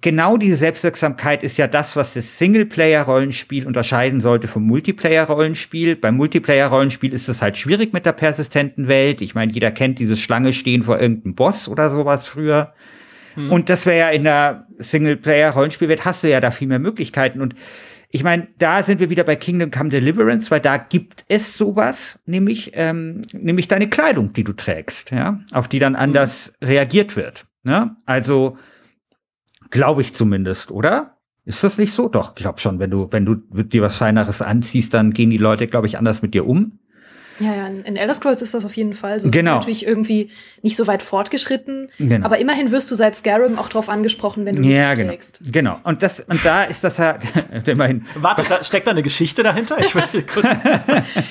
[0.00, 5.96] genau diese Selbstwirksamkeit ist ja das, was das Singleplayer-Rollenspiel unterscheiden sollte vom Multiplayer-Rollenspiel.
[5.96, 9.20] Beim Multiplayer-Rollenspiel ist es halt schwierig mit der persistenten Welt.
[9.20, 12.72] Ich meine, jeder kennt dieses Schlange stehen vor irgendeinem Boss oder sowas früher.
[13.34, 13.50] Hm.
[13.52, 17.42] Und das wäre ja in der Singleplayer-Rollenspielwelt hast du ja da viel mehr Möglichkeiten.
[17.42, 17.54] Und
[18.08, 22.18] ich meine, da sind wir wieder bei Kingdom Come Deliverance, weil da gibt es sowas,
[22.26, 26.00] nämlich, ähm, nämlich deine Kleidung, die du trägst, ja, auf die dann hm.
[26.00, 26.68] anders hm.
[26.68, 27.44] reagiert wird.
[27.62, 27.94] Ne?
[28.06, 28.56] Also
[29.72, 31.16] Glaube ich zumindest, oder?
[31.46, 32.08] Ist das nicht so?
[32.08, 32.78] Doch, ich glaube schon.
[32.78, 36.20] Wenn du, wenn du dir was Feineres anziehst, dann gehen die Leute, glaube ich, anders
[36.20, 36.78] mit dir um.
[37.42, 39.28] Ja, ja, in Elder Scrolls ist das auf jeden Fall so.
[39.28, 39.30] Genau.
[39.30, 39.54] Es ist genau.
[39.56, 40.30] natürlich irgendwie
[40.62, 42.24] nicht so weit fortgeschritten, genau.
[42.24, 45.10] aber immerhin wirst du seit Skyrim auch drauf angesprochen, wenn du ja, nichts genau.
[45.10, 45.40] trägst.
[45.52, 45.80] Genau.
[45.84, 47.18] Und das und da ist das ja
[47.66, 48.06] immerhin.
[48.14, 49.78] Warte, da steckt da eine Geschichte dahinter?
[49.80, 50.48] Ich will kurz.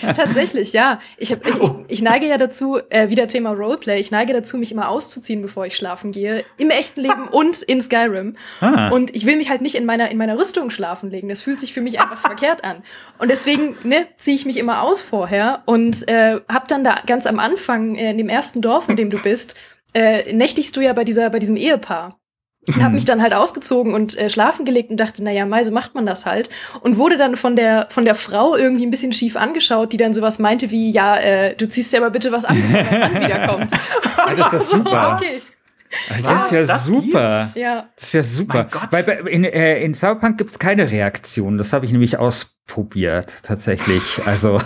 [0.16, 1.00] Tatsächlich, ja.
[1.18, 4.00] Ich, hab, ich, ich, ich neige ja dazu, äh, wieder Thema Roleplay.
[4.00, 7.82] Ich neige dazu, mich immer auszuziehen, bevor ich schlafen gehe, im echten Leben und in
[7.82, 8.36] Skyrim.
[8.60, 8.90] Ah.
[8.90, 11.30] Und ich will mich halt nicht in meiner in meiner Rüstung schlafen legen.
[11.30, 12.84] Das fühlt sich für mich einfach verkehrt an.
[13.18, 17.26] Und deswegen ne, ziehe ich mich immer aus vorher und äh, hab dann da ganz
[17.26, 19.56] am Anfang, äh, in dem ersten Dorf, in dem du bist,
[19.94, 22.18] äh, nächtigst du ja bei, dieser, bei diesem Ehepaar.
[22.68, 25.72] Und hab mich dann halt ausgezogen und äh, schlafen gelegt und dachte, naja, Mai, so
[25.72, 26.48] macht man das halt.
[26.82, 30.14] Und wurde dann von der, von der Frau irgendwie ein bisschen schief angeschaut, die dann
[30.14, 33.16] sowas meinte wie, ja, äh, du ziehst dir aber bitte was an, wenn dein Mann
[33.24, 33.72] wiederkommt.
[33.72, 35.18] Und das ist super.
[35.20, 35.28] Okay.
[36.10, 36.46] Das Was?
[36.46, 37.36] ist ja das super.
[37.36, 37.56] Gibt's?
[37.56, 37.90] Ja.
[37.96, 38.68] Das ist ja super.
[38.92, 41.58] Weil in, äh, in Cyberpunk gibt es keine Reaktion.
[41.58, 44.02] Das habe ich nämlich ausprobiert, tatsächlich.
[44.26, 44.62] Also.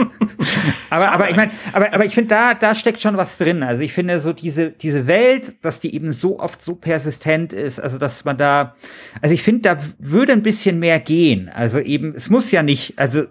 [0.90, 3.62] aber, aber ich meine, aber, aber ich finde, da, da steckt schon was drin.
[3.62, 7.78] Also ich finde so diese, diese Welt, dass die eben so oft so persistent ist,
[7.78, 8.74] also dass man da,
[9.20, 11.48] also ich finde, da würde ein bisschen mehr gehen.
[11.48, 13.24] Also eben, es muss ja nicht, also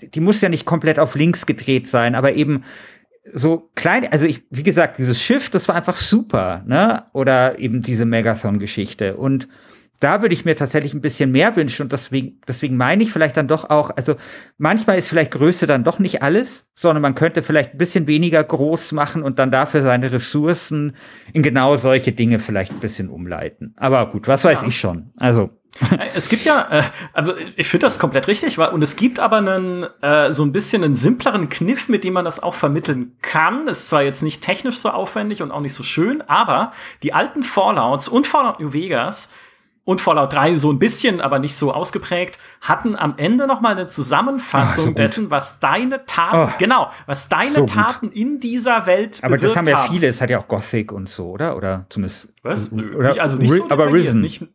[0.00, 2.64] die muss ja nicht komplett auf links gedreht sein, aber eben
[3.32, 7.04] so kleine, also ich, wie gesagt, dieses Schiff, das war einfach super, ne?
[7.12, 9.16] Oder eben diese Megathon-Geschichte.
[9.16, 9.48] Und
[10.00, 13.36] da würde ich mir tatsächlich ein bisschen mehr wünschen und deswegen, deswegen meine ich vielleicht
[13.36, 14.14] dann doch auch, also
[14.56, 18.42] manchmal ist vielleicht Größe dann doch nicht alles, sondern man könnte vielleicht ein bisschen weniger
[18.44, 20.94] groß machen und dann dafür seine Ressourcen
[21.32, 23.74] in genau solche Dinge vielleicht ein bisschen umleiten.
[23.76, 24.68] Aber gut, was weiß ja.
[24.68, 25.10] ich schon.
[25.16, 25.50] Also
[26.14, 29.84] es gibt ja, äh, also ich finde das komplett richtig, und es gibt aber einen
[30.02, 33.68] äh, so ein bisschen einen simpleren Kniff, mit dem man das auch vermitteln kann.
[33.68, 37.42] Ist zwar jetzt nicht technisch so aufwendig und auch nicht so schön, aber die alten
[37.42, 39.32] Fallouts und Fallout New Vegas
[39.88, 43.70] und Fallout 3 so ein bisschen, aber nicht so ausgeprägt, hatten am Ende noch mal
[43.70, 48.38] eine Zusammenfassung Ach, so dessen, was deine Taten, oh, genau, was deine so Taten in
[48.38, 51.56] dieser Welt Aber das haben ja viele, es hat ja auch Gothic und so, oder?
[51.56, 52.70] Oder zumindest Was?
[52.70, 54.20] Nö, oder, nicht, also nicht so aber Risen.
[54.20, 54.46] Nicht,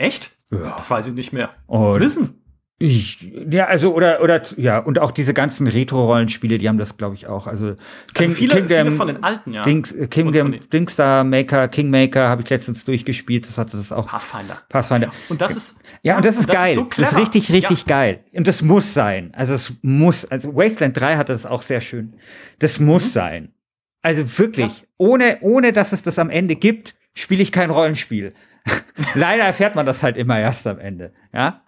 [0.00, 0.32] Echt?
[0.50, 0.74] Ja.
[0.76, 1.50] Das weiß ich nicht mehr.
[1.66, 2.40] Und Wissen.
[2.78, 3.18] Ich,
[3.50, 7.26] ja, also oder oder ja und auch diese ganzen Retro-Rollenspiele, die haben das, glaube ich,
[7.26, 7.46] auch.
[7.46, 7.82] Also, also
[8.14, 9.64] King, also viele, Kingdom, viele von den alten, ja.
[9.64, 13.46] Dings, äh, Kingdom, Dingstar Maker, Kingmaker habe ich letztens durchgespielt.
[13.46, 14.06] Das hatte das auch.
[14.06, 14.62] Pathfinder.
[14.70, 15.10] Pathfinder.
[15.28, 16.62] Und das ist ja und das ist und geil.
[16.62, 17.86] Das ist, so das ist richtig, richtig ja.
[17.86, 18.24] geil.
[18.32, 19.34] Und das muss sein.
[19.34, 20.24] Also es muss.
[20.24, 22.14] Also Wasteland 3 hatte das auch sehr schön.
[22.60, 23.10] Das muss mhm.
[23.10, 23.52] sein.
[24.00, 24.86] Also wirklich, ja.
[24.96, 28.32] ohne ohne dass es das am Ende gibt, spiele ich kein Rollenspiel.
[29.14, 31.62] Leider erfährt man das halt immer erst am Ende, ja.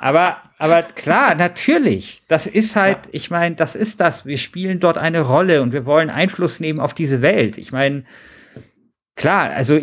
[0.00, 2.20] aber, aber klar, natürlich.
[2.28, 3.10] Das ist halt, ja.
[3.12, 4.26] ich meine, das ist das.
[4.26, 7.58] Wir spielen dort eine Rolle und wir wollen Einfluss nehmen auf diese Welt.
[7.58, 8.04] Ich meine,
[9.14, 9.80] klar, also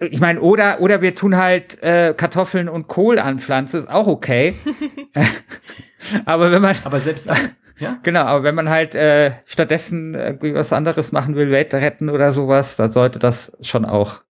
[0.00, 4.54] ich meine, oder, oder wir tun halt äh, Kartoffeln und Kohl anpflanzen, ist auch okay.
[6.24, 6.76] aber wenn man.
[6.84, 7.38] Aber selbst dann.
[7.78, 7.98] Ja?
[8.02, 12.32] Genau, aber wenn man halt äh, stattdessen irgendwie was anderes machen will, Welt retten oder
[12.32, 14.22] sowas, dann sollte das schon auch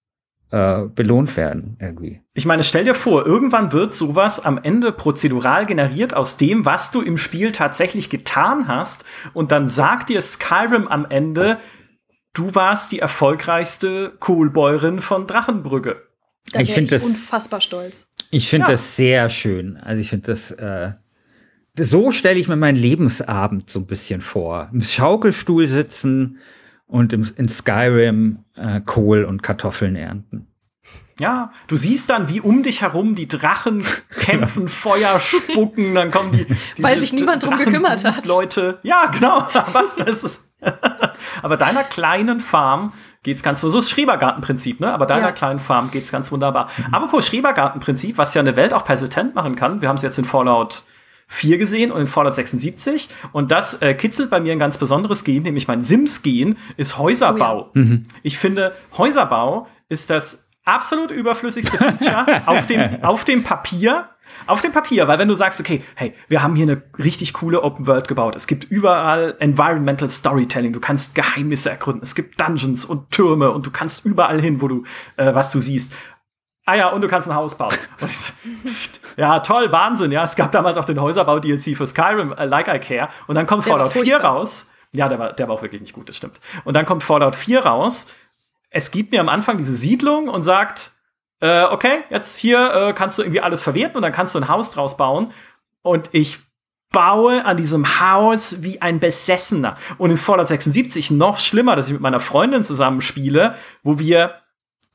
[0.51, 2.23] äh, belohnt werden irgendwie.
[2.35, 6.91] Ich meine, stell dir vor, irgendwann wird sowas am Ende prozedural generiert aus dem, was
[6.91, 11.59] du im Spiel tatsächlich getan hast und dann sagt dir Skyrim am Ende,
[12.33, 16.03] du warst die erfolgreichste Coolbäuerin von Drachenbrücke.
[16.53, 18.09] Da ich finde das unfassbar stolz.
[18.31, 18.73] Ich finde ja.
[18.73, 19.77] das sehr schön.
[19.79, 20.93] Also ich finde das äh,
[21.79, 24.71] so stelle ich mir meinen Lebensabend so ein bisschen vor.
[24.73, 26.39] Im Schaukelstuhl sitzen
[26.87, 30.47] und im, in Skyrim äh, Kohl und Kartoffeln ernten.
[31.18, 33.84] Ja, du siehst dann, wie um dich herum die Drachen
[34.20, 36.47] kämpfen, Feuer spucken, dann kommen die.
[36.82, 38.26] Weil sich niemand drum gekümmert hat.
[38.26, 39.39] Leute, ja, genau.
[39.53, 40.47] Aber, das ist
[41.43, 43.68] aber deiner kleinen Farm geht's ganz so.
[43.68, 44.93] So ist Schrebergartenprinzip, ne?
[44.93, 45.32] Aber deiner ja.
[45.32, 46.70] kleinen Farm geht's ganz wunderbar.
[46.76, 46.95] Mhm.
[46.95, 49.82] Apropos Schrebergartenprinzip, was ja eine Welt auch persistent machen kann.
[49.82, 50.84] Wir haben es jetzt in Fallout
[51.29, 53.09] 4 gesehen und in Fallout 76.
[53.33, 57.70] Und das äh, kitzelt bei mir ein ganz besonderes Gen, nämlich mein Sims-Gen, ist Häuserbau.
[57.74, 57.85] Oh ja.
[57.85, 58.03] mhm.
[58.22, 64.09] Ich finde, Häuserbau ist das absolut überflüssigste Feature auf, dem, auf dem Papier.
[64.47, 67.62] Auf dem Papier, weil wenn du sagst, okay, hey, wir haben hier eine richtig coole
[67.62, 68.35] Open World gebaut.
[68.35, 70.72] Es gibt überall Environmental Storytelling.
[70.72, 72.03] Du kannst Geheimnisse ergründen.
[72.03, 74.85] Es gibt Dungeons und Türme und du kannst überall hin, wo du
[75.16, 75.95] äh, was du siehst
[76.67, 77.75] ah ja, und du kannst ein Haus bauen.
[78.01, 78.33] Und ich so,
[79.17, 80.12] ja, toll, Wahnsinn.
[80.12, 83.09] Ja, es gab damals auch den Häuserbau-DLC für Skyrim, uh, Like I Care.
[83.27, 84.73] Und dann kommt der Fallout 4 raus.
[84.93, 86.41] Ja, der war, der war auch wirklich nicht gut, das stimmt.
[86.64, 88.14] Und dann kommt Fallout 4 raus.
[88.71, 90.93] Es gibt mir am Anfang diese Siedlung und sagt,
[91.41, 94.49] äh, okay, jetzt hier äh, kannst du irgendwie alles verwerten und dann kannst du ein
[94.49, 95.33] Haus draus bauen.
[95.83, 96.41] Und ich
[96.91, 99.77] baue an diesem Haus wie ein Besessener.
[99.99, 104.41] Und in Fallout 76 noch schlimmer, dass ich mit meiner Freundin zusammenspiele, wo wir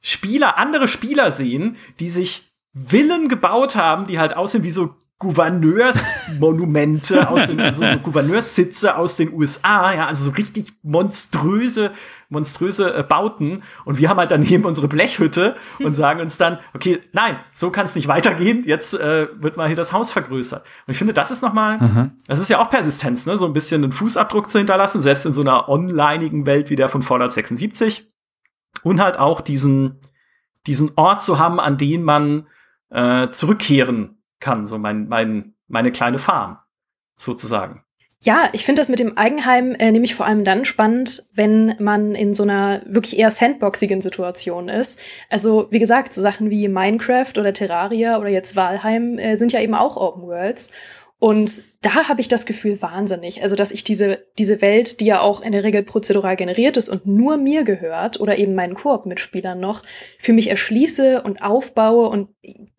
[0.01, 7.29] Spieler, andere Spieler sehen, die sich Villen gebaut haben, die halt aussehen wie so Gouverneursmonumente
[7.29, 11.91] aus den, also so Gouverneurssitze aus den USA, ja, also so richtig monströse,
[12.29, 13.61] monströse äh, Bauten.
[13.85, 17.85] Und wir haben halt daneben unsere Blechhütte und sagen uns dann, okay, nein, so kann
[17.85, 18.63] es nicht weitergehen.
[18.65, 20.63] Jetzt äh, wird mal hier das Haus vergrößert.
[20.87, 22.13] Und ich finde, das ist noch mal, mhm.
[22.25, 25.33] das ist ja auch Persistenz, ne, so ein bisschen einen Fußabdruck zu hinterlassen, selbst in
[25.33, 28.10] so einer onlineigen Welt wie der von Fallout 76
[28.83, 29.99] und halt auch diesen,
[30.67, 32.47] diesen Ort zu haben, an den man
[32.89, 36.57] äh, zurückkehren kann, so mein, mein, meine kleine Farm
[37.15, 37.83] sozusagen.
[38.23, 42.13] Ja, ich finde das mit dem Eigenheim äh, nämlich vor allem dann spannend, wenn man
[42.13, 44.99] in so einer wirklich eher sandboxigen Situation ist.
[45.31, 49.59] Also wie gesagt, so Sachen wie Minecraft oder Terraria oder jetzt Walheim äh, sind ja
[49.59, 50.71] eben auch Open Worlds.
[51.23, 53.43] Und da habe ich das Gefühl wahnsinnig.
[53.43, 56.89] Also, dass ich diese, diese Welt, die ja auch in der Regel prozedural generiert ist
[56.89, 59.83] und nur mir gehört oder eben meinen Koop-Mitspielern noch,
[60.17, 62.29] für mich erschließe und aufbaue und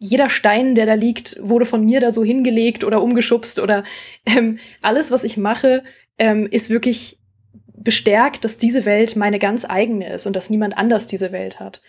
[0.01, 3.84] jeder Stein, der da liegt, wurde von mir da so hingelegt oder umgeschubst oder
[4.26, 5.84] ähm, alles, was ich mache,
[6.18, 7.20] ähm, ist wirklich
[7.76, 11.80] bestärkt, dass diese Welt meine ganz eigene ist und dass niemand anders diese Welt hat.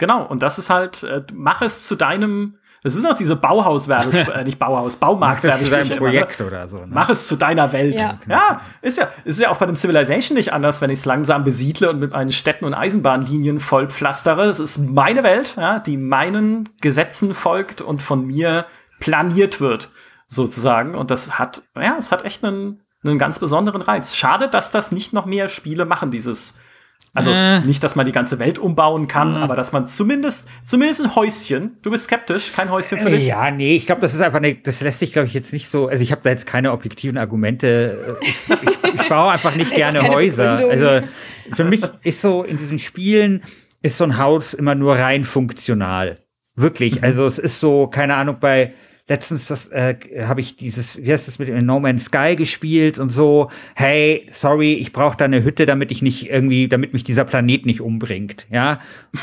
[0.00, 4.32] Genau, und das ist halt, äh, mach es zu deinem das ist auch diese Bauhaus-Werbesprüche,
[4.34, 5.96] äh, nicht Bauhaus, Baumarkt-Werbesprüche.
[5.98, 6.56] Projekt immer, ne?
[6.56, 6.76] oder so.
[6.76, 6.86] Ne?
[6.88, 7.98] Mach es zu deiner Welt.
[7.98, 8.18] Ja.
[8.28, 11.44] ja, ist ja, ist ja auch bei dem Civilization nicht anders, wenn ich es langsam
[11.44, 14.44] besiedle und mit meinen Städten und Eisenbahnlinien vollpflastere.
[14.44, 18.66] Es ist meine Welt, ja, die meinen Gesetzen folgt und von mir
[19.00, 19.90] planiert wird,
[20.28, 20.94] sozusagen.
[20.94, 24.14] Und das hat, ja, es hat echt einen, einen ganz besonderen Reiz.
[24.14, 26.58] Schade, dass das nicht noch mehr Spiele machen, dieses
[27.14, 27.60] also äh.
[27.60, 29.36] nicht, dass man die ganze Welt umbauen kann, mhm.
[29.38, 31.76] aber dass man zumindest, zumindest ein Häuschen.
[31.82, 33.26] Du bist skeptisch, kein Häuschen für dich?
[33.26, 35.68] Ja, nee, ich glaube, das ist einfach, eine, das lässt sich, glaube ich, jetzt nicht
[35.68, 35.88] so.
[35.88, 38.18] Also ich habe da jetzt keine objektiven Argumente.
[38.20, 40.58] Ich, ich, ich baue einfach nicht gerne Häuser.
[40.58, 40.88] Begründung.
[40.88, 41.06] Also
[41.52, 43.42] für mich ist so in diesen Spielen
[43.80, 46.18] ist so ein Haus immer nur rein funktional.
[46.56, 46.96] Wirklich.
[46.96, 47.04] Mhm.
[47.04, 48.74] Also es ist so, keine Ahnung, bei
[49.08, 53.10] letztens das äh, habe ich dieses, wie heißt das mit No Man's Sky gespielt und
[53.10, 57.24] so, hey, sorry, ich brauche da eine Hütte, damit ich nicht irgendwie, damit mich dieser
[57.24, 58.80] Planet nicht umbringt, ja,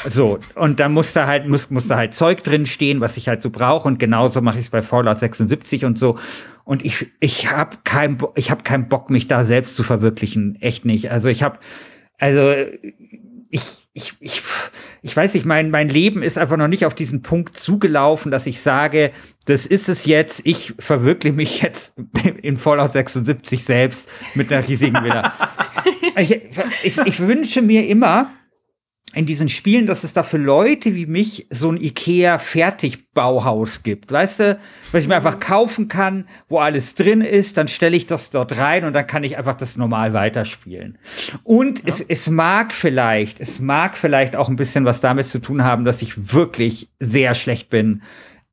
[0.07, 3.27] so und da muss da halt muss muss da halt Zeug drin stehen, was ich
[3.27, 6.17] halt so brauche und genauso mache ich es bei Fallout 76 und so.
[6.63, 10.83] Und ich ich habe kein ich habe keinen Bock mich da selbst zu verwirklichen, echt
[10.83, 11.11] nicht.
[11.11, 11.59] Also ich habe
[12.17, 12.53] also
[13.55, 14.41] ich ich, ich,
[15.03, 18.45] ich weiß nicht, mein, mein Leben ist einfach noch nicht auf diesen Punkt zugelaufen, dass
[18.45, 19.11] ich sage,
[19.45, 21.93] das ist es jetzt, ich verwirkliche mich jetzt
[22.41, 25.33] in Fallout 76 selbst mit einer riesigen Villa.
[26.17, 26.41] ich,
[26.83, 28.31] ich, ich wünsche mir immer,
[29.15, 34.11] in diesen Spielen, dass es da für Leute wie mich so ein Ikea-Fertigbauhaus gibt.
[34.11, 34.59] Weißt du,
[34.91, 38.57] was ich mir einfach kaufen kann, wo alles drin ist, dann stelle ich das dort
[38.57, 40.97] rein und dann kann ich einfach das normal weiterspielen.
[41.43, 41.85] Und ja.
[41.87, 45.85] es, es mag vielleicht, es mag vielleicht auch ein bisschen was damit zu tun haben,
[45.85, 48.01] dass ich wirklich sehr schlecht bin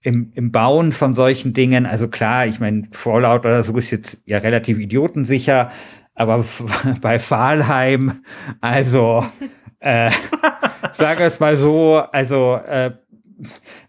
[0.01, 1.87] im, im Bauen von solchen Dingen.
[1.87, 5.73] Also klar, ich meine, Fallout oder so ist jetzt ja relativ idiotensicher,
[6.15, 6.45] aber
[7.01, 8.21] bei Fahlheim,
[8.61, 9.27] also
[9.83, 10.11] äh,
[10.93, 12.93] sagen wir es mal so, also äh,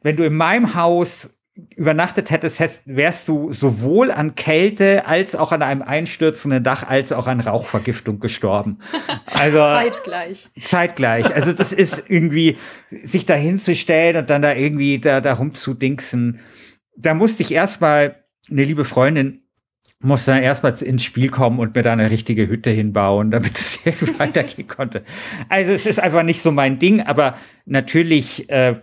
[0.01, 1.29] wenn du in meinem Haus
[1.75, 7.27] übernachtet hättest, wärst du sowohl an Kälte als auch an einem einstürzenden Dach als auch
[7.27, 8.79] an Rauchvergiftung gestorben.
[9.35, 10.49] Also zeitgleich.
[10.61, 11.33] Zeitgleich.
[11.33, 12.57] Also das ist irgendwie
[13.03, 16.39] sich da hinzustellen und dann da irgendwie da, da rumzudingsen.
[16.95, 19.42] Da musste ich erstmal eine liebe Freundin
[20.03, 23.79] musste dann erstmal ins Spiel kommen und mir da eine richtige Hütte hinbauen, damit es
[23.85, 25.03] irgendwie weitergehen konnte.
[25.49, 28.75] Also es ist einfach nicht so mein Ding, aber natürlich äh,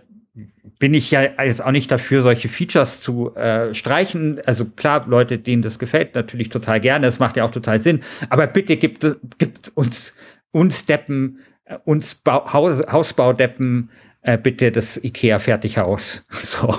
[0.79, 4.41] bin ich ja jetzt auch nicht dafür, solche Features zu äh, streichen.
[4.45, 7.05] Also klar, Leute, denen das gefällt, natürlich total gerne.
[7.05, 8.01] Das macht ja auch total Sinn.
[8.29, 9.05] Aber bitte gibt,
[9.37, 10.15] gibt uns,
[10.51, 13.91] uns Deppen, äh, uns Bau, Haus, Hausbaudeppen,
[14.21, 16.25] äh, bitte das IKEA-Fertighaus.
[16.41, 16.75] So.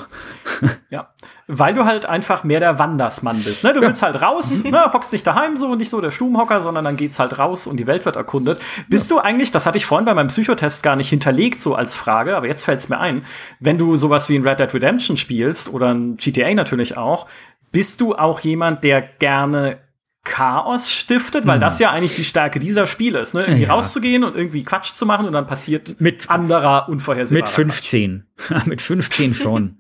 [0.91, 1.09] Ja,
[1.47, 3.65] weil du halt einfach mehr der Wandersmann bist.
[3.65, 3.73] Ne?
[3.73, 4.93] Du willst halt raus, ne?
[4.93, 7.87] hockst nicht daheim so, nicht so der Stubenhocker, sondern dann geht's halt raus und die
[7.87, 8.61] Welt wird erkundet.
[8.89, 9.17] Bist ja.
[9.17, 12.37] du eigentlich, das hatte ich vorhin bei meinem Psychotest gar nicht hinterlegt, so als Frage,
[12.37, 13.25] aber jetzt fällt's mir ein,
[13.61, 17.27] wenn du sowas wie ein Red Dead Redemption spielst oder ein GTA natürlich auch,
[17.73, 19.79] bist du auch jemand, der gerne
[20.25, 21.61] Chaos stiftet, weil hm.
[21.61, 23.43] das ja eigentlich die Stärke dieser Spiele ist, ne?
[23.43, 23.71] Irgendwie ja.
[23.71, 28.27] rauszugehen und irgendwie Quatsch zu machen und dann passiert mit anderer unvorhersehbarer Mit 15.
[28.67, 29.79] mit 15 schon.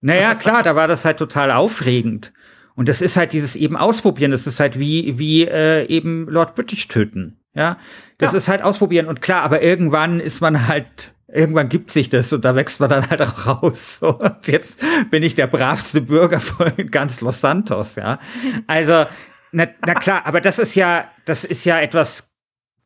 [0.00, 2.32] naja, klar, da war das halt total aufregend.
[2.76, 6.54] Und das ist halt dieses eben ausprobieren, das ist halt wie, wie äh, eben Lord
[6.54, 7.36] British töten.
[7.52, 7.78] Ja,
[8.18, 8.38] das ja.
[8.38, 12.44] ist halt ausprobieren und klar, aber irgendwann ist man halt irgendwann gibt sich das und
[12.44, 13.98] da wächst man dann halt auch raus.
[14.00, 14.78] So, und jetzt
[15.10, 18.18] bin ich der bravste Bürger von ganz Los Santos, ja.
[18.66, 19.06] Also
[19.52, 22.32] na, na klar, aber das ist ja, das ist ja etwas,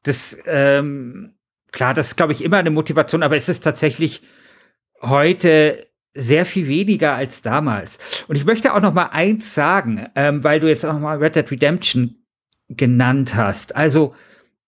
[0.03, 1.35] das, ähm,
[1.73, 4.23] klar, das ist, glaube ich, immer eine Motivation, aber es ist tatsächlich
[5.03, 7.99] heute sehr viel weniger als damals.
[8.29, 11.37] Und ich möchte auch noch mal eins sagen, ähm, weil du jetzt auch mal Red
[11.37, 12.17] Dead Redemption
[12.69, 13.75] genannt hast.
[13.75, 14.15] Also,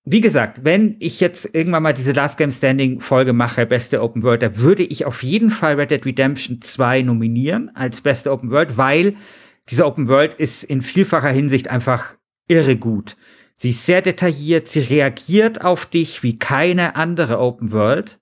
[0.04, 4.22] wie gesagt, wenn ich jetzt irgendwann mal diese Last Game Standing Folge mache, beste Open
[4.22, 8.50] World, da würde ich auf jeden Fall Red Dead Redemption 2 nominieren als beste Open
[8.50, 9.14] World, weil
[9.68, 12.14] diese Open World ist in vielfacher Hinsicht einfach
[12.48, 13.16] irre gut.
[13.56, 18.20] Sie ist sehr detailliert, sie reagiert auf dich wie keine andere Open World.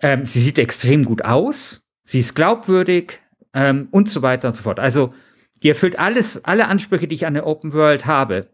[0.00, 3.20] Ähm, sie sieht extrem gut aus, sie ist glaubwürdig
[3.54, 4.80] ähm, und so weiter und so fort.
[4.80, 5.10] Also
[5.62, 8.50] die erfüllt alles, alle Ansprüche, die ich an eine Open World habe.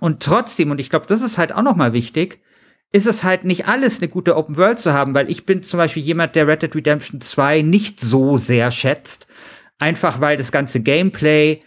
[0.00, 2.40] Und trotzdem, und ich glaube, das ist halt auch nochmal wichtig,
[2.92, 5.78] ist es halt nicht alles eine gute Open World zu haben, weil ich bin zum
[5.78, 9.26] Beispiel jemand, der Red Dead Redemption 2 nicht so sehr schätzt,
[9.78, 11.60] Einfach weil das ganze Gameplay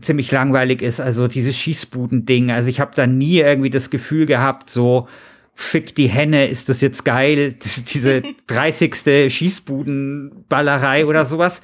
[0.00, 1.00] ziemlich langweilig ist.
[1.00, 2.50] Also dieses Schießbuden-Ding.
[2.50, 5.08] Also ich habe da nie irgendwie das Gefühl gehabt, so
[5.54, 7.54] fick die Henne, ist das jetzt geil?
[7.92, 9.32] Diese 30.
[9.32, 11.60] Schießbudenballerei oder sowas.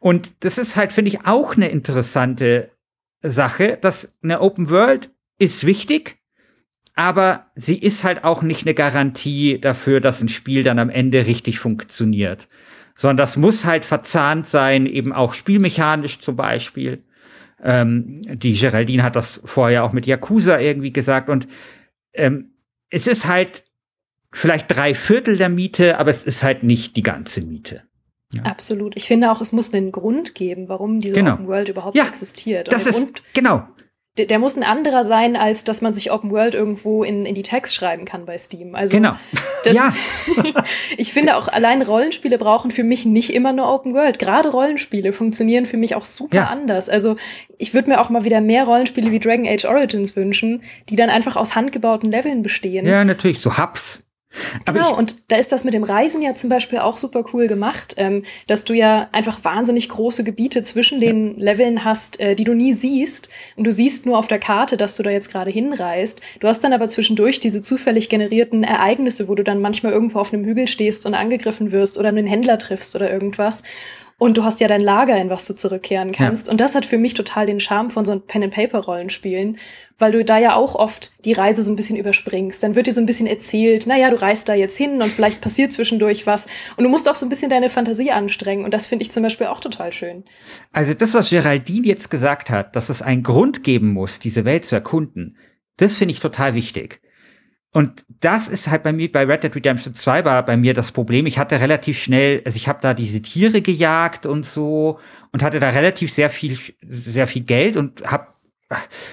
[0.00, 2.70] Und das ist halt, finde ich, auch eine interessante
[3.22, 6.16] Sache, dass eine Open World ist wichtig,
[6.94, 11.26] aber sie ist halt auch nicht eine Garantie dafür, dass ein Spiel dann am Ende
[11.26, 12.48] richtig funktioniert
[12.94, 17.00] sondern das muss halt verzahnt sein, eben auch spielmechanisch zum Beispiel.
[17.62, 21.46] Ähm, die Geraldine hat das vorher auch mit Yakuza irgendwie gesagt und
[22.12, 22.54] ähm,
[22.90, 23.64] es ist halt
[24.32, 27.82] vielleicht drei Viertel der Miete, aber es ist halt nicht die ganze Miete.
[28.32, 28.44] Ja.
[28.44, 28.96] Absolut.
[28.96, 31.34] Ich finde auch, es muss einen Grund geben, warum diese genau.
[31.34, 32.68] Open World überhaupt ja, existiert.
[32.68, 33.68] Und das ist, Grund, genau
[34.18, 37.34] der, der, muss ein anderer sein, als dass man sich Open World irgendwo in, in
[37.34, 38.74] die Tags schreiben kann bei Steam.
[38.74, 39.14] Also genau.
[39.64, 39.94] Das, ja.
[40.96, 44.18] ich finde auch allein Rollenspiele brauchen für mich nicht immer nur Open World.
[44.18, 46.46] Gerade Rollenspiele funktionieren für mich auch super ja.
[46.46, 46.88] anders.
[46.88, 47.14] Also
[47.58, 51.10] ich würde mir auch mal wieder mehr Rollenspiele wie Dragon Age Origins wünschen, die dann
[51.10, 52.88] einfach aus handgebauten Leveln bestehen.
[52.88, 54.02] Ja, natürlich, so Hubs.
[54.64, 57.94] Genau, und da ist das mit dem Reisen ja zum Beispiel auch super cool gemacht,
[57.98, 61.52] ähm, dass du ja einfach wahnsinnig große Gebiete zwischen den ja.
[61.52, 63.28] Leveln hast, äh, die du nie siehst.
[63.56, 66.20] Und du siehst nur auf der Karte, dass du da jetzt gerade hinreist.
[66.40, 70.32] Du hast dann aber zwischendurch diese zufällig generierten Ereignisse, wo du dann manchmal irgendwo auf
[70.32, 73.62] einem Hügel stehst und angegriffen wirst oder einen Händler triffst oder irgendwas.
[74.22, 76.46] Und du hast ja dein Lager, in was du zurückkehren kannst.
[76.46, 76.52] Ja.
[76.52, 79.58] Und das hat für mich total den Charme von so Pen-and-Paper-Rollenspielen,
[79.98, 82.62] weil du da ja auch oft die Reise so ein bisschen überspringst.
[82.62, 85.40] Dann wird dir so ein bisschen erzählt, naja, du reist da jetzt hin und vielleicht
[85.40, 86.46] passiert zwischendurch was.
[86.76, 88.64] Und du musst auch so ein bisschen deine Fantasie anstrengen.
[88.64, 90.22] Und das finde ich zum Beispiel auch total schön.
[90.70, 94.64] Also das, was Geraldine jetzt gesagt hat, dass es einen Grund geben muss, diese Welt
[94.64, 95.36] zu erkunden,
[95.78, 97.00] das finde ich total wichtig.
[97.74, 100.92] Und das ist halt bei mir, bei Red Dead Redemption 2 war bei mir das
[100.92, 101.24] Problem.
[101.24, 105.00] Ich hatte relativ schnell, also ich habe da diese Tiere gejagt und so
[105.32, 108.32] und hatte da relativ sehr viel, sehr viel Geld und hab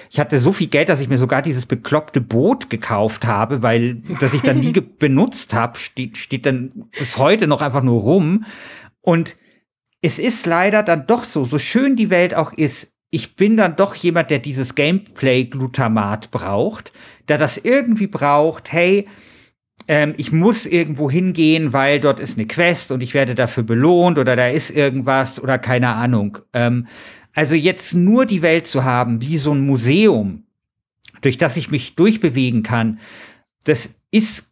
[0.08, 3.96] ich hatte so viel Geld, dass ich mir sogar dieses bekloppte Boot gekauft habe, weil
[4.18, 8.46] das ich dann nie benutzt habe, steht, steht dann bis heute noch einfach nur rum.
[9.02, 9.36] Und
[10.00, 13.76] es ist leider dann doch so, so schön die Welt auch ist, ich bin dann
[13.76, 16.92] doch jemand, der dieses Gameplay-Glutamat braucht,
[17.28, 19.08] der das irgendwie braucht, hey,
[19.88, 24.18] ähm, ich muss irgendwo hingehen, weil dort ist eine Quest und ich werde dafür belohnt
[24.18, 26.38] oder da ist irgendwas oder keine Ahnung.
[26.52, 26.86] Ähm,
[27.34, 30.44] also jetzt nur die Welt zu haben, wie so ein Museum,
[31.20, 33.00] durch das ich mich durchbewegen kann,
[33.64, 34.49] das ist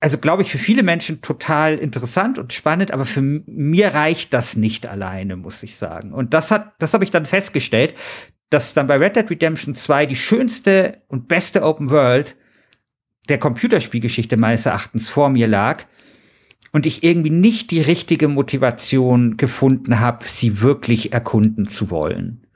[0.00, 4.56] also glaube ich, für viele Menschen total interessant und spannend, aber für mir reicht das
[4.56, 6.12] nicht alleine, muss ich sagen.
[6.12, 7.94] Und das hat, das habe ich dann festgestellt,
[8.50, 12.36] dass dann bei Red Dead Redemption 2 die schönste und beste Open World
[13.28, 15.84] der Computerspielgeschichte meines Erachtens vor mir lag
[16.72, 22.46] und ich irgendwie nicht die richtige Motivation gefunden habe, sie wirklich erkunden zu wollen.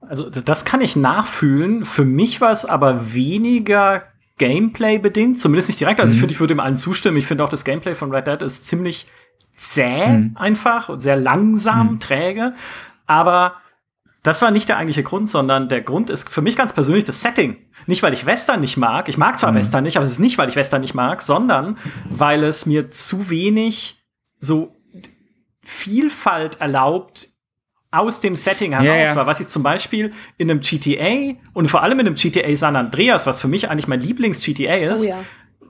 [0.00, 1.84] Also das kann ich nachfühlen.
[1.84, 4.04] Für mich war es aber weniger
[4.38, 6.00] Gameplay bedingt, zumindest nicht direkt.
[6.00, 6.14] Also mhm.
[6.14, 7.16] ich finde, ich würde dem allen zustimmen.
[7.16, 9.06] Ich finde auch das Gameplay von Red Dead ist ziemlich
[9.56, 10.36] zäh mhm.
[10.36, 12.00] einfach und sehr langsam, mhm.
[12.00, 12.54] träge.
[13.06, 13.54] Aber
[14.22, 17.22] das war nicht der eigentliche Grund, sondern der Grund ist für mich ganz persönlich das
[17.22, 17.56] Setting.
[17.86, 19.08] Nicht, weil ich Western nicht mag.
[19.08, 19.56] Ich mag zwar mhm.
[19.56, 21.78] Western nicht, aber es ist nicht, weil ich Western nicht mag, sondern
[22.08, 24.02] weil es mir zu wenig
[24.38, 24.74] so
[25.62, 27.30] Vielfalt erlaubt
[27.90, 29.16] aus dem Setting heraus ja, ja.
[29.16, 32.76] war, was ich zum Beispiel in einem GTA und vor allem in einem GTA San
[32.76, 35.24] Andreas, was für mich eigentlich mein Lieblings-GTA ist, oh, ja.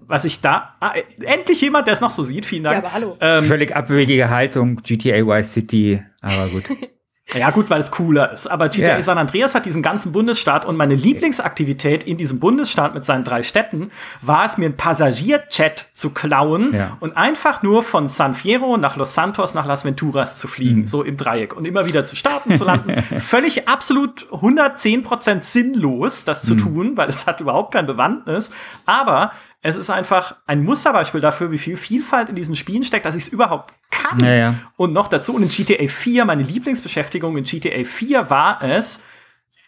[0.06, 0.94] was ich da, ah,
[1.24, 2.74] endlich jemand, der es noch so sieht, vielen Dank.
[2.74, 3.16] Ja, aber hallo.
[3.20, 6.64] Ähm, Völlig abwegige Haltung, GTA Vice City, aber gut.
[7.34, 8.46] Ja, gut, weil es cooler ist.
[8.46, 9.02] Aber GTA yeah.
[9.02, 13.42] San Andreas hat diesen ganzen Bundesstaat und meine Lieblingsaktivität in diesem Bundesstaat mit seinen drei
[13.42, 13.90] Städten
[14.22, 16.96] war es, mir ein Passagierjet zu klauen ja.
[17.00, 20.86] und einfach nur von San Fierro nach Los Santos nach Las Venturas zu fliegen, mhm.
[20.86, 23.02] so im Dreieck und immer wieder zu starten, zu landen.
[23.20, 26.58] Völlig absolut 110% sinnlos, das zu mhm.
[26.58, 28.52] tun, weil es hat überhaupt kein Bewandtnis.
[28.86, 33.16] Aber es ist einfach ein Musterbeispiel dafür, wie viel Vielfalt in diesen Spielen steckt, dass
[33.16, 34.20] ich es überhaupt kann.
[34.20, 34.54] Ja, ja.
[34.76, 39.04] Und noch dazu, und in GTA 4, meine Lieblingsbeschäftigung in GTA 4 war es,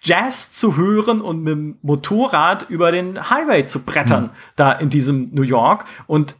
[0.03, 4.31] Jazz zu hören und mit dem Motorrad über den Highway zu brettern, mhm.
[4.57, 5.85] da in diesem New York.
[6.07, 6.37] Und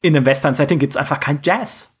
[0.00, 1.91] in einem Western-Setting gibt es einfach kein Jazz.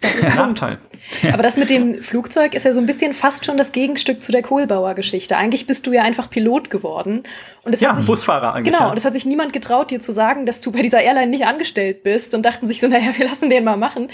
[0.00, 0.78] Das ist ein Nachteil.
[1.32, 4.30] Aber das mit dem Flugzeug ist ja so ein bisschen fast schon das Gegenstück zu
[4.30, 5.36] der Kohlbauer-Geschichte.
[5.36, 7.24] Eigentlich bist du ja einfach Pilot geworden.
[7.64, 8.72] Und es ja, hat sich, Busfahrer eigentlich.
[8.72, 8.90] Genau, ja.
[8.90, 11.44] und es hat sich niemand getraut, dir zu sagen, dass du bei dieser Airline nicht
[11.44, 14.08] angestellt bist und dachten sich so, naja, wir lassen den mal machen.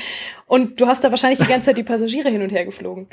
[0.46, 3.08] Und du hast da wahrscheinlich die ganze Zeit die Passagiere hin und her geflogen.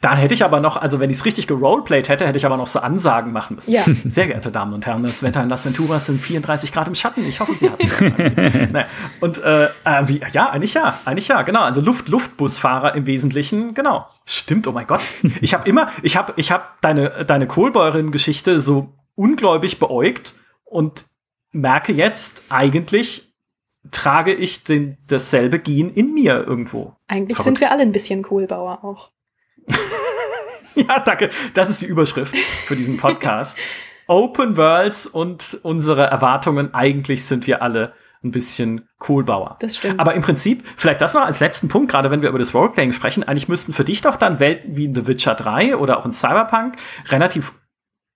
[0.00, 2.56] Dann hätte ich aber noch, also wenn ich es richtig geroleplayt hätte, hätte ich aber
[2.56, 3.72] noch so Ansagen machen müssen.
[3.72, 3.84] Ja.
[4.08, 7.26] Sehr geehrte Damen und Herren, das Wetter in Las Venturas sind 34 Grad im Schatten.
[7.26, 8.86] Ich hoffe, Sie hatten naja.
[9.20, 9.68] Und äh, äh,
[10.06, 11.62] wie, ja, eigentlich ja, eigentlich ja, genau.
[11.62, 14.06] Also Luft, Luftbusfahrer im Wesentlichen, genau.
[14.24, 15.00] Stimmt, oh mein Gott.
[15.40, 21.06] Ich habe immer, ich habe, ich habe deine, deine Kohlbäuerin-Geschichte so ungläubig beäugt und
[21.52, 23.32] merke jetzt eigentlich,
[23.90, 26.94] trage ich den, dasselbe Gen in mir irgendwo.
[27.08, 27.44] Eigentlich Verrückt.
[27.44, 29.10] sind wir alle ein bisschen Kohlbauer auch.
[30.74, 31.30] ja, danke.
[31.54, 33.58] Das ist die Überschrift für diesen Podcast.
[34.06, 36.72] Open Worlds und unsere Erwartungen.
[36.74, 37.92] Eigentlich sind wir alle
[38.22, 39.56] ein bisschen Kohlbauer.
[39.60, 40.00] Das stimmt.
[40.00, 42.92] Aber im Prinzip, vielleicht das noch als letzten Punkt, gerade wenn wir über das Roleplaying
[42.92, 46.04] sprechen, eigentlich müssten für dich doch dann Welten wie in The Witcher 3 oder auch
[46.04, 46.76] in Cyberpunk
[47.08, 47.52] relativ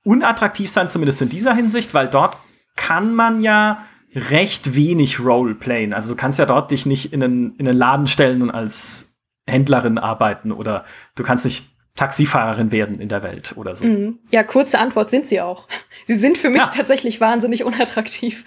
[0.04, 2.38] unattraktiv sein, zumindest in dieser Hinsicht, weil dort
[2.76, 3.84] kann man ja
[4.14, 5.92] recht wenig Roleplayen.
[5.92, 9.09] Also du kannst ja dort dich nicht in einen, in einen Laden stellen und als
[9.50, 10.84] Händlerin arbeiten oder
[11.14, 13.84] du kannst nicht Taxifahrerin werden in der Welt oder so.
[13.84, 14.20] Mhm.
[14.30, 15.66] Ja, kurze Antwort sind sie auch.
[16.06, 16.70] Sie sind für mich ja.
[16.74, 18.44] tatsächlich wahnsinnig unattraktiv.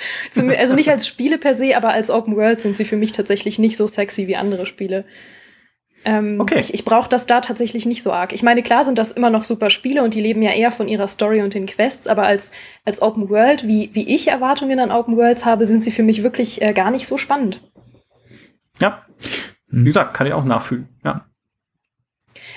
[0.58, 3.60] Also nicht als Spiele per se, aber als Open World sind sie für mich tatsächlich
[3.60, 5.06] nicht so sexy wie andere Spiele.
[6.06, 6.60] Ähm, okay.
[6.60, 8.34] Ich, ich brauche das da tatsächlich nicht so arg.
[8.34, 10.88] Ich meine, klar sind das immer noch super Spiele und die leben ja eher von
[10.88, 12.52] ihrer Story und den Quests, aber als,
[12.86, 16.24] als Open World, wie, wie ich Erwartungen an Open Worlds habe, sind sie für mich
[16.24, 17.62] wirklich äh, gar nicht so spannend.
[18.80, 19.06] Ja,
[19.74, 19.86] wie mhm.
[19.86, 21.26] gesagt, kann ich auch nachfühlen, ja.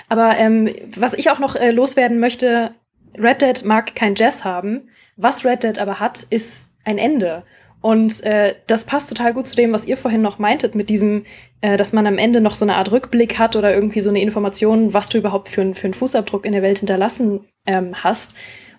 [0.08, 2.74] Aber ähm, was ich auch noch äh, loswerden möchte,
[3.18, 4.88] Red Dead mag kein Jazz haben.
[5.16, 7.42] Was Red Dead aber hat, ist ein Ende.
[7.80, 11.24] Und äh, das passt total gut zu dem, was ihr vorhin noch meintet, mit diesem,
[11.60, 14.20] äh, dass man am Ende noch so eine Art Rückblick hat oder irgendwie so eine
[14.20, 18.34] Information, was du überhaupt für, für einen Fußabdruck in der Welt hinterlassen ähm, hast.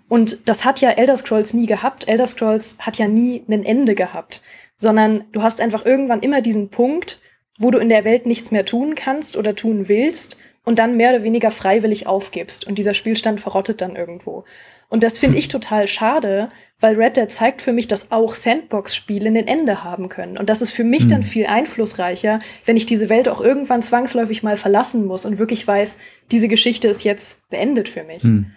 [0.09, 2.07] Und das hat ja Elder Scrolls nie gehabt.
[2.07, 4.41] Elder Scrolls hat ja nie ein Ende gehabt,
[4.77, 7.21] sondern du hast einfach irgendwann immer diesen Punkt,
[7.57, 11.11] wo du in der Welt nichts mehr tun kannst oder tun willst und dann mehr
[11.11, 14.43] oder weniger freiwillig aufgibst und dieser Spielstand verrottet dann irgendwo.
[14.89, 16.49] Und das finde ich total schade,
[16.79, 20.37] weil Red Dead zeigt für mich, dass auch Sandbox-Spiele ein Ende haben können.
[20.37, 21.09] Und das ist für mich mhm.
[21.09, 21.27] dann hm.
[21.27, 25.99] viel einflussreicher, wenn ich diese Welt auch irgendwann zwangsläufig mal verlassen muss und wirklich weiß,
[26.31, 28.23] diese Geschichte ist jetzt beendet für mich.
[28.23, 28.51] Mhm.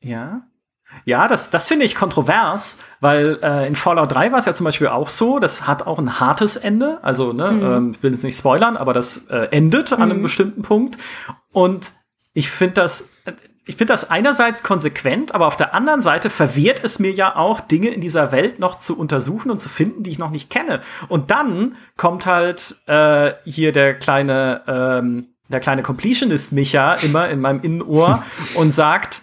[0.00, 0.47] Ja,
[1.04, 4.64] ja, das, das finde ich kontrovers, weil äh, in Fallout 3 war es ja zum
[4.64, 6.98] Beispiel auch so, das hat auch ein hartes Ende.
[7.02, 7.62] Also, ne, mhm.
[7.62, 9.96] ähm, ich will jetzt nicht spoilern, aber das äh, endet mhm.
[9.96, 10.22] an einem mhm.
[10.22, 10.98] bestimmten Punkt.
[11.52, 11.92] Und
[12.34, 13.10] ich finde das,
[13.68, 17.60] ich finde das einerseits konsequent, aber auf der anderen Seite verwehrt es mir ja auch,
[17.60, 20.80] Dinge in dieser Welt noch zu untersuchen und zu finden, die ich noch nicht kenne.
[21.08, 27.40] Und dann kommt halt äh, hier der kleine, ähm, der kleine Completionist Micha immer in
[27.40, 28.24] meinem Innenohr
[28.54, 29.22] und sagt,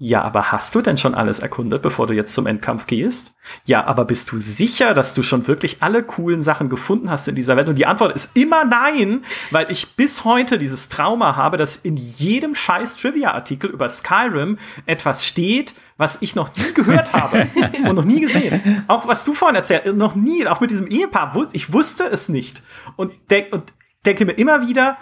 [0.00, 3.34] ja, aber hast du denn schon alles erkundet, bevor du jetzt zum Endkampf gehst?
[3.64, 7.34] Ja, aber bist du sicher, dass du schon wirklich alle coolen Sachen gefunden hast in
[7.34, 7.68] dieser Welt?
[7.68, 11.96] Und die Antwort ist immer nein, weil ich bis heute dieses Trauma habe, dass in
[11.96, 17.48] jedem scheiß Trivia-Artikel über Skyrim etwas steht, was ich noch nie gehört habe
[17.84, 18.84] und noch nie gesehen.
[18.86, 22.62] Auch was du vorhin erzählt, noch nie, auch mit diesem Ehepaar, ich wusste es nicht.
[22.94, 23.72] Und, denk, und
[24.06, 24.96] denke mir immer wieder,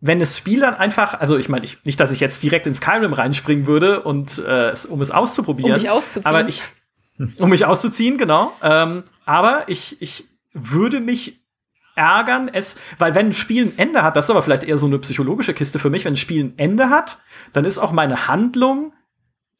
[0.00, 2.74] wenn das Spiel dann einfach, also ich meine, ich, nicht, dass ich jetzt direkt in
[2.74, 5.72] Skyrim reinspringen würde und äh, um es auszuprobieren.
[5.72, 6.26] Um mich auszuziehen.
[6.26, 6.62] Aber ich,
[7.38, 8.52] um mich auszuziehen, genau.
[8.62, 11.40] Ähm, aber ich, ich würde mich
[11.96, 14.86] ärgern, es, weil wenn ein Spiel ein Ende hat, das ist aber vielleicht eher so
[14.86, 17.18] eine psychologische Kiste für mich, wenn ein Spiel ein Ende hat,
[17.52, 18.94] dann ist auch meine Handlung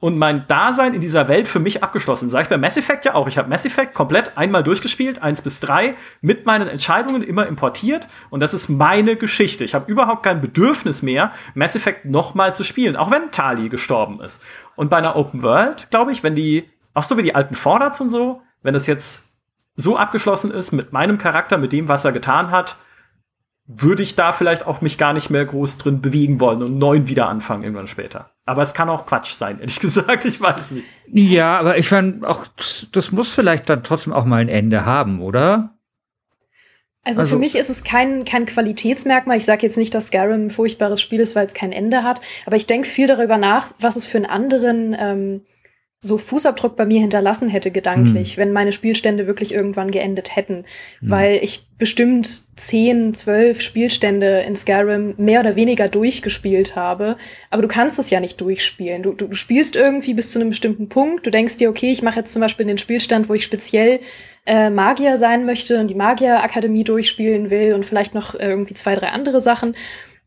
[0.01, 2.29] und mein Dasein in dieser Welt für mich abgeschlossen.
[2.31, 3.29] Sag ich bei Mass Effect ja auch.
[3.29, 8.09] Ich habe Mass Effect komplett einmal durchgespielt, eins bis drei, mit meinen Entscheidungen immer importiert
[8.31, 9.63] und das ist meine Geschichte.
[9.63, 14.21] Ich habe überhaupt kein Bedürfnis mehr, Mass Effect nochmal zu spielen, auch wenn Tali gestorben
[14.21, 14.43] ist.
[14.75, 18.01] Und bei einer Open World, glaube ich, wenn die, auch so wie die alten Vorderts
[18.01, 19.39] und so, wenn das jetzt
[19.77, 22.77] so abgeschlossen ist mit meinem Charakter, mit dem, was er getan hat,
[23.77, 27.09] würde ich da vielleicht auch mich gar nicht mehr groß drin bewegen wollen und neuen
[27.09, 28.31] wieder anfangen irgendwann später.
[28.45, 30.87] Aber es kann auch Quatsch sein, ehrlich gesagt, ich weiß nicht.
[31.07, 32.47] Ja, aber ich fand auch,
[32.93, 35.77] das muss vielleicht dann trotzdem auch mal ein Ende haben, oder?
[37.03, 39.39] Also, also, für mich ist es kein, kein Qualitätsmerkmal.
[39.39, 42.21] Ich sage jetzt nicht, dass Skyrim ein furchtbares Spiel ist, weil es kein Ende hat.
[42.45, 45.43] Aber ich denke viel darüber nach, was es für einen anderen ähm,
[46.03, 48.41] so Fußabdruck bei mir hinterlassen hätte, gedanklich, mhm.
[48.41, 50.65] wenn meine Spielstände wirklich irgendwann geendet hätten.
[51.01, 51.11] Mhm.
[51.11, 52.27] Weil ich bestimmt
[52.57, 57.17] zehn, zwölf Spielstände in Skyrim mehr oder weniger durchgespielt habe.
[57.51, 59.03] Aber du kannst es ja nicht durchspielen.
[59.03, 61.27] Du, du, du spielst irgendwie bis zu einem bestimmten Punkt.
[61.27, 64.01] Du denkst dir, okay, ich mache jetzt zum Beispiel den Spielstand, wo ich speziell
[64.47, 68.95] äh, Magier sein möchte und die Magierakademie durchspielen will und vielleicht noch äh, irgendwie zwei,
[68.95, 69.77] drei andere Sachen.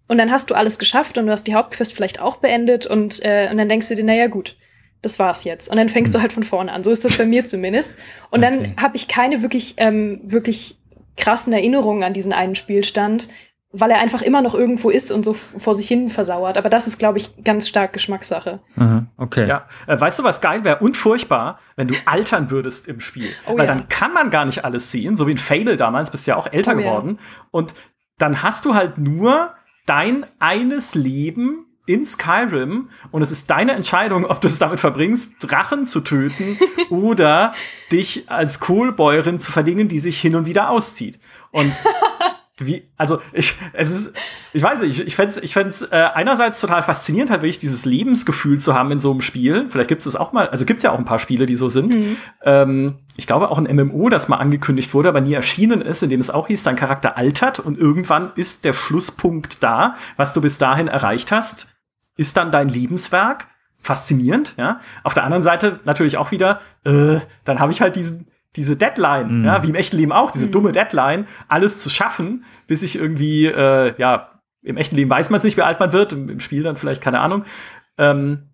[0.07, 3.25] Und dann hast du alles geschafft und du hast die Hauptquest vielleicht auch beendet und,
[3.25, 4.55] äh, und dann denkst du dir, naja gut,
[5.03, 5.69] das war's jetzt.
[5.69, 6.21] Und dann fängst du hm.
[6.23, 6.83] halt von vorne an.
[6.83, 7.95] So ist das bei mir zumindest.
[8.31, 8.73] Und okay.
[8.73, 10.77] dann habe ich keine wirklich, ähm, wirklich
[11.15, 13.29] krassen Erinnerungen an diesen einen Spielstand,
[13.71, 16.57] weil er einfach immer noch irgendwo ist und so vor sich hin versauert.
[16.57, 18.59] Aber das ist, glaube ich, ganz stark Geschmackssache.
[18.77, 19.47] Aha, okay.
[19.47, 20.79] Ja, äh, weißt du, was geil wäre?
[20.79, 23.29] Unfurchtbar, wenn du altern würdest im Spiel.
[23.47, 23.73] Oh, weil ja.
[23.73, 26.37] dann kann man gar nicht alles sehen, so wie in Fable damals, bist du ja
[26.37, 27.17] auch älter oh, geworden.
[27.19, 27.47] Ja.
[27.51, 27.73] Und
[28.19, 29.53] dann hast du halt nur
[29.87, 35.35] dein eines Leben in Skyrim und es ist deine Entscheidung, ob du es damit verbringst,
[35.41, 36.57] Drachen zu töten
[36.89, 37.53] oder
[37.91, 41.19] dich als Kohlbäuerin zu verdingen, die sich hin und wieder auszieht.
[41.51, 41.73] Und
[42.57, 44.15] wie, also ich, es ist,
[44.53, 47.59] ich weiß nicht, ich, ich fände es ich fänd's, äh, einerseits total faszinierend, halt wirklich
[47.59, 49.65] dieses Lebensgefühl zu haben in so einem Spiel.
[49.69, 51.67] Vielleicht gibt es auch mal, also gibt es ja auch ein paar Spiele, die so
[51.69, 51.93] sind.
[51.93, 52.17] Mhm.
[52.43, 56.09] Ähm, ich glaube auch ein MMO, das mal angekündigt wurde, aber nie erschienen ist, in
[56.09, 60.41] dem es auch hieß, dein Charakter altert und irgendwann ist der Schlusspunkt da, was du
[60.41, 61.72] bis dahin erreicht hast,
[62.15, 63.47] ist dann dein Lebenswerk.
[63.79, 64.79] Faszinierend, ja.
[65.03, 69.39] Auf der anderen Seite natürlich auch wieder, äh, dann habe ich halt diesen, diese Deadline,
[69.39, 69.45] mhm.
[69.45, 70.51] ja, wie im echten Leben auch, diese mhm.
[70.51, 75.39] dumme Deadline, alles zu schaffen, bis ich irgendwie, äh, ja, im echten Leben weiß man
[75.39, 77.43] es nicht, wie alt man wird, im, im Spiel dann vielleicht, keine Ahnung.
[77.97, 78.52] Ähm,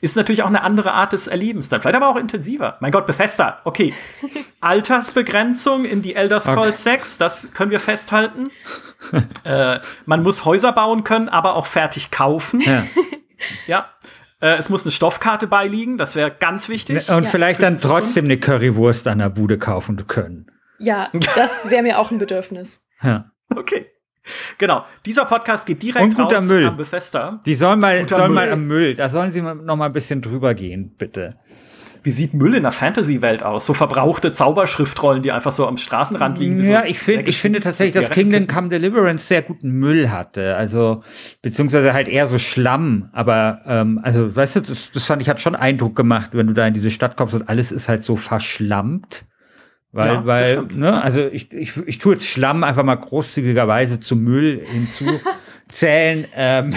[0.00, 1.80] ist natürlich auch eine andere Art des Erlebens dann.
[1.80, 2.76] Vielleicht aber auch intensiver.
[2.80, 3.94] Mein Gott, Bethesda, okay.
[4.60, 6.96] Altersbegrenzung in die Elder Scrolls okay.
[6.96, 8.50] 6, das können wir festhalten.
[9.44, 12.60] äh, man muss Häuser bauen können, aber auch fertig kaufen.
[12.60, 12.84] Ja.
[13.66, 13.90] ja.
[14.40, 17.08] Äh, es muss eine Stoffkarte beiliegen, das wäre ganz wichtig.
[17.08, 17.30] Und ja.
[17.30, 20.50] vielleicht dann trotzdem eine Currywurst an der Bude kaufen können.
[20.78, 22.84] Ja, das wäre mir auch ein Bedürfnis.
[23.02, 23.30] Ja.
[23.54, 23.86] Okay.
[24.58, 26.66] Genau, dieser Podcast geht direkt Und guter raus Müll.
[26.66, 27.40] am Bethesda.
[27.44, 30.54] Die sollen mal, sollen mal am Müll, da sollen sie noch mal ein bisschen drüber
[30.54, 31.30] gehen, bitte.
[32.04, 33.64] Wie sieht Müll in der Fantasy-Welt aus?
[33.64, 36.60] So verbrauchte Zauberschriftrollen, die einfach so am Straßenrand liegen.
[36.62, 40.56] Ja, so ich, find, ich finde tatsächlich, dass Kingdom Come Deliverance sehr guten Müll hatte.
[40.56, 41.04] Also,
[41.42, 43.08] beziehungsweise halt eher so Schlamm.
[43.12, 46.54] Aber, ähm, also, weißt du, das, das fand ich, hat schon Eindruck gemacht, wenn du
[46.54, 49.24] da in diese Stadt kommst und alles ist halt so verschlammt.
[49.92, 54.24] Weil, ja, weil, ne, also ich, ich, ich tue jetzt Schlamm einfach mal großzügigerweise zum
[54.24, 56.26] Müll hinzuzählen.
[56.34, 56.74] ähm,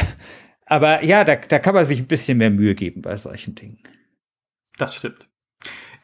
[0.65, 3.79] aber ja, da, da kann man sich ein bisschen mehr Mühe geben bei solchen Dingen.
[4.77, 5.29] Das stimmt.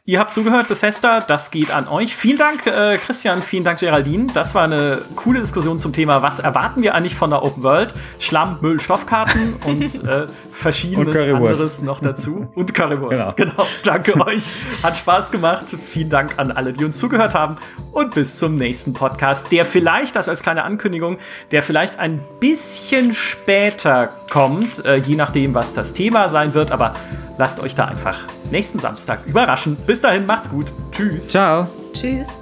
[0.04, 2.16] Ihr habt zugehört, Bethesda, das geht an euch.
[2.16, 4.32] Vielen Dank, äh, Christian, vielen Dank, Geraldine.
[4.34, 7.94] Das war eine coole Diskussion zum Thema, was erwarten wir eigentlich von der Open World?
[8.18, 12.50] Schlamm, Müll, Stoffkarten und äh, verschiedenes und anderes noch dazu.
[12.56, 13.52] Und Currywurst, genau.
[13.54, 13.68] genau.
[13.84, 15.66] Danke euch, hat Spaß gemacht.
[15.88, 17.58] Vielen Dank an alle, die uns zugehört haben
[17.92, 21.20] und bis zum nächsten Podcast, der vielleicht, das als kleine Ankündigung,
[21.52, 26.96] der vielleicht ein bisschen später kommt, äh, je nachdem, was das Thema sein wird, aber
[27.38, 28.18] lasst euch da einfach
[28.52, 29.78] nächsten Samstag überraschen.
[29.92, 30.68] Bis dahin, macht's gut.
[30.90, 31.28] Tschüss.
[31.28, 31.68] Ciao.
[31.92, 32.40] Tschüss.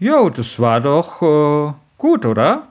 [0.00, 2.69] Jo, das war doch äh, gut, oder?